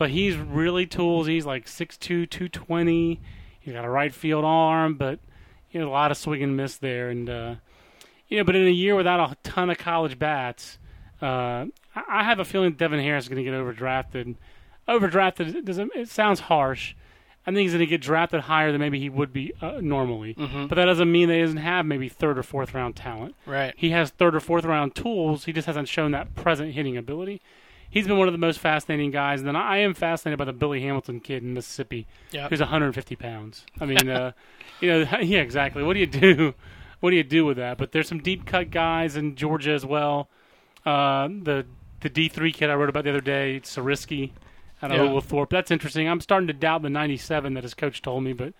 but 0.00 0.08
he's 0.10 0.34
really 0.36 0.86
tools. 0.86 1.26
He's 1.26 1.44
like 1.44 1.66
6'2", 1.66 1.98
220. 2.28 3.20
He's 3.60 3.74
got 3.74 3.84
a 3.84 3.88
right 3.90 4.12
field 4.14 4.44
arm, 4.46 4.94
but 4.94 5.20
you 5.70 5.78
know, 5.78 5.88
a 5.88 5.92
lot 5.92 6.10
of 6.10 6.16
swing 6.16 6.42
and 6.42 6.56
miss 6.56 6.78
there. 6.78 7.10
And 7.10 7.28
uh, 7.28 7.54
You 8.28 8.38
know, 8.38 8.44
but 8.44 8.56
in 8.56 8.66
a 8.66 8.70
year 8.70 8.96
without 8.96 9.20
a 9.30 9.36
ton 9.42 9.68
of 9.70 9.76
college 9.78 10.18
bats, 10.18 10.78
uh, 11.20 11.66
I 11.94 12.24
have 12.24 12.38
a 12.40 12.44
feeling 12.44 12.72
Devin 12.72 12.98
Harris 13.00 13.24
is 13.24 13.28
going 13.28 13.44
to 13.44 13.48
get 13.50 13.52
overdrafted. 13.54 14.36
Overdrafted 14.88 15.64
doesn't. 15.64 15.92
It 15.94 16.08
sounds 16.08 16.40
harsh. 16.40 16.94
I 17.46 17.50
think 17.50 17.58
he's 17.60 17.72
going 17.72 17.80
to 17.80 17.86
get 17.86 18.00
drafted 18.02 18.40
higher 18.42 18.70
than 18.70 18.80
maybe 18.80 18.98
he 19.00 19.08
would 19.08 19.32
be 19.32 19.52
uh, 19.60 19.80
normally. 19.80 20.34
Mhm. 20.34 20.68
But 20.68 20.74
that 20.76 20.84
doesn't 20.84 21.10
mean 21.10 21.28
that 21.28 21.34
he 21.34 21.40
doesn't 21.40 21.56
have 21.58 21.86
maybe 21.86 22.08
third 22.08 22.38
or 22.38 22.42
fourth 22.42 22.74
round 22.74 22.96
talent. 22.96 23.34
Right. 23.46 23.74
He 23.76 23.90
has 23.90 24.10
third 24.10 24.34
or 24.34 24.40
fourth 24.40 24.64
round 24.64 24.94
tools. 24.94 25.44
He 25.46 25.52
just 25.52 25.66
hasn't 25.66 25.88
shown 25.88 26.10
that 26.12 26.34
present 26.34 26.72
hitting 26.72 26.96
ability. 26.96 27.40
He's 27.90 28.06
been 28.06 28.18
one 28.18 28.28
of 28.28 28.32
the 28.32 28.38
most 28.38 28.60
fascinating 28.60 29.10
guys. 29.10 29.40
And 29.40 29.48
then 29.48 29.56
I 29.56 29.78
am 29.78 29.94
fascinated 29.94 30.38
by 30.38 30.44
the 30.44 30.52
Billy 30.52 30.80
Hamilton 30.80 31.18
kid 31.20 31.42
in 31.42 31.54
Mississippi, 31.54 32.06
Yeah. 32.30 32.48
who's 32.48 32.60
150 32.60 33.16
pounds. 33.16 33.66
I 33.80 33.86
mean, 33.86 34.08
uh, 34.08 34.32
you 34.80 34.88
know, 34.88 34.98
yeah, 35.20 35.40
exactly. 35.40 35.82
What 35.82 35.94
do 35.94 36.00
you 36.00 36.06
do? 36.06 36.54
What 37.00 37.08
do 37.10 37.16
you 37.16 37.24
do 37.24 37.46
with 37.46 37.56
that? 37.56 37.78
But 37.78 37.92
there's 37.92 38.06
some 38.08 38.18
deep 38.20 38.44
cut 38.44 38.70
guys 38.70 39.16
in 39.16 39.34
Georgia 39.34 39.70
as 39.72 39.86
well. 39.86 40.28
Uh, 40.84 41.28
the 41.28 41.64
the 42.00 42.10
D3 42.10 42.52
kid 42.52 42.68
I 42.68 42.74
wrote 42.74 42.90
about 42.90 43.04
the 43.04 43.10
other 43.10 43.22
day, 43.22 43.60
Sariski, 43.64 44.32
out 44.82 44.90
of 44.90 44.98
Yeah. 44.98 45.04
Oglethorpe. 45.04 45.48
That's 45.48 45.70
interesting. 45.70 46.06
I'm 46.06 46.20
starting 46.20 46.46
to 46.48 46.52
doubt 46.52 46.82
the 46.82 46.90
97 46.90 47.54
that 47.54 47.62
his 47.62 47.72
coach 47.72 48.02
told 48.02 48.22
me, 48.24 48.34
but 48.34 48.52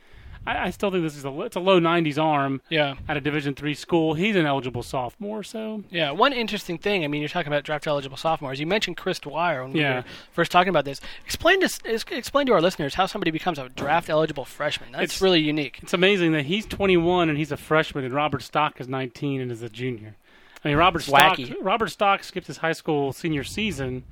I, 0.46 0.66
I 0.66 0.70
still 0.70 0.90
think 0.90 1.02
this 1.02 1.16
is 1.16 1.24
a 1.24 1.40
it's 1.42 1.56
a 1.56 1.60
low 1.60 1.78
90s 1.80 2.16
arm 2.22 2.62
Yeah. 2.70 2.94
at 3.08 3.16
a 3.16 3.20
Division 3.20 3.54
three 3.54 3.74
school. 3.74 4.14
He's 4.14 4.36
an 4.36 4.46
eligible 4.46 4.82
sophomore, 4.82 5.42
so 5.42 5.84
Yeah, 5.90 6.10
one 6.12 6.32
interesting 6.32 6.78
thing. 6.78 7.04
I 7.04 7.08
mean, 7.08 7.20
you're 7.20 7.28
talking 7.28 7.52
about 7.52 7.62
draft 7.64 7.86
eligible 7.86 8.16
sophomores. 8.16 8.58
You 8.58 8.66
mentioned 8.66 8.96
Chris 8.96 9.18
Dwyer 9.18 9.62
when 9.62 9.72
we 9.72 9.80
were 9.82 10.04
first 10.32 10.50
talking 10.50 10.70
about 10.70 10.84
this. 10.86 11.00
Explain 11.24 11.60
to 11.60 11.68
explain 12.16 12.46
to 12.46 12.52
our 12.54 12.60
listeners 12.62 12.94
how 12.94 13.06
somebody 13.06 13.30
becomes 13.30 13.58
a 13.58 13.68
draft 13.68 14.08
eligible 14.08 14.44
freshman. 14.44 14.92
That's 14.92 15.02
It's- 15.04 15.22
really 15.22 15.40
unique. 15.40 15.78
it's 15.82 15.92
amazing 15.92 16.32
that 16.32 16.46
he's 16.46 16.64
21 16.66 17.28
and 17.28 17.36
he's 17.36 17.52
a 17.52 17.56
freshman, 17.58 18.04
and 18.04 18.14
Robert 18.14 18.42
Stock 18.42 18.80
is 18.80 18.88
19 18.88 19.40
and 19.40 19.52
is 19.52 19.62
a 19.62 19.68
junior. 19.68 20.16
I 20.64 20.68
mean, 20.68 20.76
Robert 20.78 21.00
Stock. 21.02 21.36
Wacky. 21.38 21.54
Robert 21.60 21.88
Stock 21.88 22.22
skipped 22.24 22.46
his 22.46 22.58
high 22.58 22.72
school 22.72 23.12
senior 23.12 23.44
season. 23.44 24.04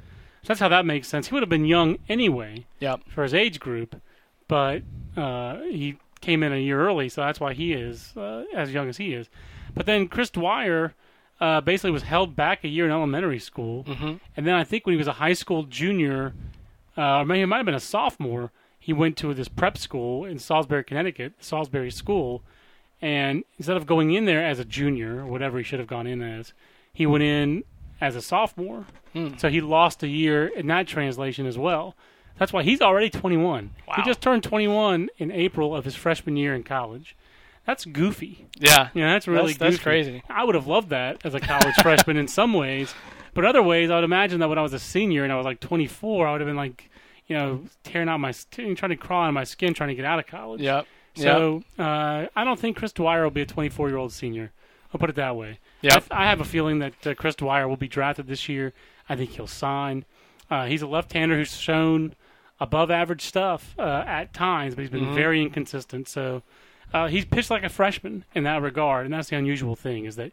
So 0.43 0.49
that's 0.49 0.61
how 0.61 0.69
that 0.69 0.87
makes 0.87 1.09
sense. 1.09 1.29
He 1.29 1.35
would 1.35 1.43
have 1.43 1.51
been 1.51 1.67
young 1.67 1.99
anyway 2.09 2.65
Yep. 2.81 3.01
for 3.09 3.23
his 3.23 3.35
age 3.35 3.61
group, 3.61 4.01
but 4.47 4.83
uh, 5.17 5.59
he 5.71 5.99
came 6.21 6.43
in 6.43 6.53
a 6.53 6.57
year 6.57 6.81
early, 6.81 7.09
so 7.09 7.23
that's 7.23 7.41
why 7.41 7.55
he 7.55 7.73
is 7.73 8.17
uh, 8.17 8.45
as 8.55 8.73
young 8.73 8.89
as 8.89 8.97
he 8.97 9.15
is. 9.15 9.29
But 9.75 9.87
then 9.87 10.09
Chris 10.09 10.31
Dwyer 10.31 10.95
uh, 11.41 11.61
basically 11.61 11.91
was 11.91 12.03
held 12.03 12.35
back 12.35 12.65
a 12.65 12.69
year 12.69 12.85
in 12.85 12.91
elementary 12.91 13.39
school, 13.39 13.85
hmm 13.85 14.15
and 14.37 14.47
then 14.47 14.55
I 14.55 14.65
think 14.65 14.87
when 14.87 14.95
he 14.95 14.99
was 14.99 15.09
a 15.09 15.15
high 15.15 15.33
school 15.33 15.65
junior, 15.65 16.35
uh, 16.97 17.21
or 17.21 17.25
maybe 17.25 17.43
it 17.43 17.47
might 17.47 17.59
have 17.59 17.67
been 17.67 17.75
a 17.75 17.81
sophomore, 17.81 18.51
he 18.79 18.93
went 18.93 19.17
to 19.19 19.35
this 19.35 19.49
prep 19.49 19.77
school 19.77 20.25
in 20.25 20.39
Salisbury, 20.39 20.85
Connecticut, 20.85 21.35
Salisbury 21.41 21.91
School, 21.91 22.43
and 23.01 23.45
instead 23.59 23.77
of 23.77 23.87
going 23.87 24.13
in 24.13 24.25
there 24.25 24.45
as 24.45 24.59
a 24.59 24.65
junior 24.65 25.21
or 25.21 25.27
whatever 25.27 25.59
he 25.59 25.65
should 25.65 25.79
have 25.79 25.89
gone 25.89 26.07
in 26.07 26.23
as, 26.23 26.53
he 26.93 27.07
went 27.07 27.23
in 27.23 27.65
as 28.01 28.17
a 28.17 28.23
sophomore. 28.23 28.87
Hmm. 29.13 29.37
So 29.37 29.49
he 29.49 29.61
lost 29.61 30.03
a 30.03 30.09
year 30.09 30.47
in 30.47 30.67
that 30.69 30.87
translation 30.87 31.47
as 31.47 31.59
well. 31.59 31.95
That's 32.39 32.53
why 32.53 32.63
he's 32.63 32.81
already 32.81 33.11
21. 33.11 33.71
Wow. 33.87 33.95
He 33.97 34.03
just 34.03 34.21
turned 34.21 34.43
21 34.45 35.09
in 35.19 35.31
April 35.31 35.75
of 35.75 35.85
his 35.85 35.95
freshman 35.95 36.37
year 36.37 36.55
in 36.55 36.63
college. 36.63 37.17
That's 37.67 37.85
goofy. 37.85 38.47
Yeah. 38.59 38.89
Yeah, 38.95 39.13
that's 39.13 39.29
really 39.29 39.53
That's- 39.53 39.75
that's 39.75 39.83
crazy. 39.83 40.23
I 40.31 40.45
would 40.45 40.55
have 40.55 40.67
loved 40.67 40.91
that 40.91 41.19
as 41.25 41.35
a 41.35 41.41
college 41.41 41.75
freshman 41.83 42.17
in 42.17 42.29
some 42.29 42.55
ways, 42.55 42.95
but 43.35 43.45
other 43.45 43.63
ways, 43.63 43.91
I 43.91 43.97
would 43.97 44.05
imagine 44.05 44.41
that 44.41 44.49
when 44.49 44.59
I 44.59 44.63
was 44.63 44.73
a 44.73 44.79
senior 44.79 45.25
and 45.25 45.33
I 45.33 45.37
was 45.37 45.45
like 45.45 45.61
24, 45.61 46.27
I 46.27 46.33
would 46.33 46.41
have 46.41 46.49
been 46.49 46.57
like, 46.57 46.89
you 47.27 47.37
know, 47.37 47.65
tearing 47.85 48.09
out 48.09 48.19
my, 48.21 48.31
skin, 48.31 48.75
trying 48.75 48.91
to 48.91 48.97
crawl 48.97 49.25
out 49.25 49.29
of 49.29 49.35
my 49.35 49.45
skin, 49.45 49.75
trying 49.75 49.89
to 49.91 49.95
get 49.95 50.07
out 50.07 50.19
of 50.19 50.27
college. 50.27 50.61
Yep. 50.63 50.87
So 51.15 51.63
uh, 51.79 52.27
I 52.37 52.45
don't 52.45 52.59
think 52.59 52.77
Chris 52.77 52.93
Dwyer 52.93 53.25
will 53.25 53.31
be 53.31 53.43
a 53.43 53.47
24 53.47 53.89
year 53.89 53.99
old 53.99 54.13
senior. 54.13 54.53
I'll 54.95 55.01
put 55.01 55.11
it 55.11 55.17
that 55.17 55.37
way. 55.37 55.59
Yep. 55.83 56.05
I, 56.11 56.23
I 56.25 56.27
have 56.27 56.41
a 56.41 56.45
feeling 56.45 56.79
that 56.79 57.07
uh, 57.07 57.15
Chris 57.15 57.35
Dwyer 57.35 57.69
will 57.69 57.77
be 57.77 57.89
drafted 57.89 58.29
this 58.29 58.49
year. 58.49 58.73
I 59.09 59.17
think 59.17 59.31
he'll 59.33 59.47
sign. 59.47 60.05
Uh, 60.51 60.65
he's 60.67 60.81
a 60.81 60.87
left-hander 60.87 61.37
who's 61.37 61.55
shown 61.55 62.15
above 62.61 62.91
average 62.91 63.23
stuff 63.23 63.75
uh, 63.79 64.05
at 64.07 64.33
times, 64.33 64.75
but 64.75 64.83
he's 64.83 64.91
been 64.91 65.07
Mhm. 65.07 65.15
very 65.15 65.41
inconsistent. 65.43 66.09
So 66.09 66.43
uh, 66.93 67.07
he's 67.09 67.25
pitched 67.25 67.51
like 67.51 67.63
a 67.65 67.69
freshman 67.69 68.25
in 68.35 68.45
that 68.45 68.63
regard, 68.63 69.05
and 69.05 69.15
that's 69.15 69.29
the 69.29 69.37
unusual 69.37 69.77
thing 69.77 70.05
is 70.07 70.17
that 70.17 70.33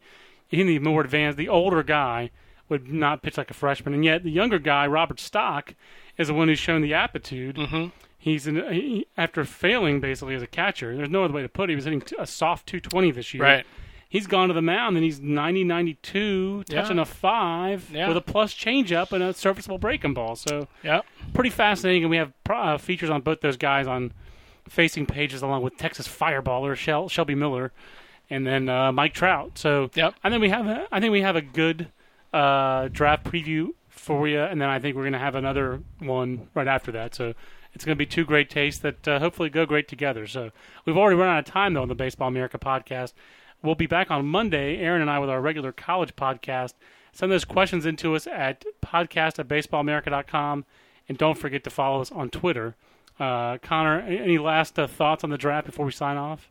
in 0.51 0.67
the 0.67 0.79
more 0.79 1.01
advanced, 1.01 1.37
the 1.37 1.49
older 1.49 1.83
guy 1.83 2.31
would 2.69 2.87
not 2.91 3.21
pitch 3.21 3.37
like 3.37 3.51
a 3.51 3.53
freshman, 3.53 3.93
and 3.93 4.03
yet 4.05 4.23
the 4.23 4.31
younger 4.31 4.57
guy, 4.57 4.87
Robert 4.87 5.19
Stock, 5.19 5.75
is 6.17 6.27
the 6.29 6.33
one 6.33 6.47
who's 6.47 6.57
shown 6.59 6.81
the 6.81 6.93
aptitude. 6.93 7.57
hmm 7.57 7.87
He's 8.17 8.47
in, 8.47 8.55
he, 8.73 9.05
after 9.17 9.45
failing 9.45 9.99
basically 9.99 10.33
as 10.33 10.41
a 10.41 10.47
catcher. 10.47 10.95
There's 10.97 11.11
no 11.11 11.23
other 11.25 11.33
way 11.33 11.43
to 11.43 11.49
put 11.49 11.65
it. 11.69 11.73
He 11.73 11.75
was 11.75 11.83
hitting 11.85 12.01
t- 12.01 12.15
a 12.17 12.25
soft 12.25 12.65
220 12.65 13.11
this 13.11 13.35
year. 13.35 13.43
Right. 13.43 13.65
He's 14.15 14.27
gone 14.27 14.47
to 14.47 14.53
the 14.53 14.61
mound 14.61 14.95
and 14.95 15.03
he's 15.03 15.19
90 15.19 15.63
92, 15.65 16.63
touching 16.69 16.95
Yeah. 16.97 17.01
a 17.01 17.05
five 17.05 17.89
Yeah. 17.91 18.07
with 18.07 18.17
a 18.17 18.21
plus 18.21 18.53
changeup 18.53 19.11
and 19.11 19.21
a 19.23 19.33
serviceable 19.33 19.77
breaking 19.77 20.13
ball. 20.13 20.35
So 20.35 20.67
Yep. 20.83 21.05
pretty 21.33 21.49
fascinating. 21.49 22.03
And 22.03 22.09
we 22.11 22.17
have 22.17 22.31
uh, 22.49 22.77
features 22.77 23.09
on 23.09 23.21
both 23.21 23.41
those 23.41 23.57
guys 23.57 23.87
on 23.87 24.13
facing 24.69 25.05
pages 25.05 25.41
along 25.41 25.63
with 25.63 25.77
Texas 25.77 26.07
Fireballer 26.07 26.75
Shel- 26.75 27.09
Shelby 27.09 27.35
Miller 27.35 27.71
and 28.29 28.47
then 28.47 28.69
uh, 28.69 28.91
Mike 28.91 29.13
Trout. 29.13 29.57
So 29.57 29.89
Yep. 29.95 30.15
I 30.23 30.29
think 30.29 30.41
we 30.41 30.49
have 30.49 30.65
a, 30.67 30.87
I 30.91 30.99
think 30.99 31.11
we 31.11 31.21
have 31.21 31.35
a 31.35 31.41
good 31.41 31.87
uh, 32.33 32.87
draft 32.89 33.23
preview 33.25 33.69
for 33.89 34.27
you, 34.27 34.39
and 34.41 34.59
then 34.61 34.67
I 34.69 34.79
think 34.79 34.95
we're 34.95 35.03
going 35.03 35.13
to 35.13 35.19
have 35.19 35.35
another 35.35 35.81
one 35.99 36.47
right 36.53 36.67
after 36.67 36.91
that. 36.91 37.15
So 37.15 37.33
it's 37.73 37.85
going 37.85 37.95
to 37.95 37.99
be 37.99 38.05
two 38.05 38.25
great 38.25 38.49
tastes 38.49 38.81
that 38.81 39.07
uh, 39.07 39.19
hopefully 39.19 39.49
go 39.49 39.65
great 39.65 39.87
together. 39.87 40.25
So 40.27 40.51
we've 40.85 40.97
already 40.97 41.15
run 41.17 41.29
out 41.29 41.39
of 41.39 41.45
time 41.45 41.73
though 41.73 41.81
on 41.81 41.87
the 41.87 41.95
Baseball 41.95 42.27
America 42.27 42.57
podcast. 42.57 43.13
We'll 43.65 43.75
be 43.75 43.87
back 43.87 44.11
on 44.11 44.25
Monday, 44.27 44.77
Aaron 44.77 45.01
and 45.01 45.09
I, 45.09 45.19
with 45.19 45.29
our 45.29 45.41
regular 45.41 45.71
college 45.71 46.15
podcast. 46.15 46.73
Send 47.11 47.31
those 47.31 47.45
questions 47.45 47.85
into 47.85 48.15
us 48.15 48.27
at 48.27 48.63
podcast 48.83 49.39
at 49.39 49.47
baseballamerica.com, 49.47 50.65
and 51.09 51.17
don't 51.17 51.37
forget 51.37 51.63
to 51.63 51.69
follow 51.69 52.01
us 52.01 52.11
on 52.11 52.29
Twitter. 52.29 52.75
Uh, 53.17 53.57
Conor, 53.59 54.01
any 54.01 54.37
last 54.37 54.77
uh, 54.77 54.87
thoughts 54.87 55.23
on 55.23 55.29
the 55.29 55.37
draft 55.37 55.65
before 55.65 55.85
we 55.85 55.91
sign 55.93 56.17
off? 56.17 56.49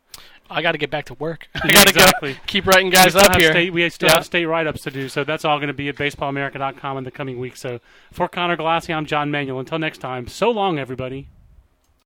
I 0.48 0.62
got 0.62 0.72
to 0.72 0.78
get 0.78 0.90
back 0.90 1.04
to 1.06 1.14
work. 1.14 1.48
I 1.54 1.58
got 1.72 1.82
to 1.84 1.88
exactly. 1.90 2.32
go 2.34 2.38
keep 2.46 2.66
writing 2.66 2.88
guys 2.90 3.14
up 3.14 3.36
here. 3.36 3.50
State, 3.50 3.72
we 3.72 3.88
still 3.90 4.08
Yeah. 4.08 4.14
have 4.14 4.24
state 4.24 4.46
write-ups 4.46 4.82
to 4.82 4.90
do, 4.90 5.08
so 5.10 5.24
that's 5.24 5.44
all 5.44 5.58
going 5.58 5.68
to 5.68 5.74
be 5.74 5.88
at 5.90 5.96
baseballamerica.com 5.96 6.96
in 6.98 7.04
the 7.04 7.10
coming 7.10 7.38
weeks. 7.38 7.60
So 7.60 7.80
for 8.12 8.28
Conor 8.28 8.56
Glassey, 8.56 8.94
I'm 8.94 9.04
John 9.04 9.30
Manuel. 9.30 9.58
Until 9.60 9.78
next 9.78 9.98
time, 9.98 10.26
so 10.26 10.50
long, 10.50 10.78
everybody. 10.78 11.28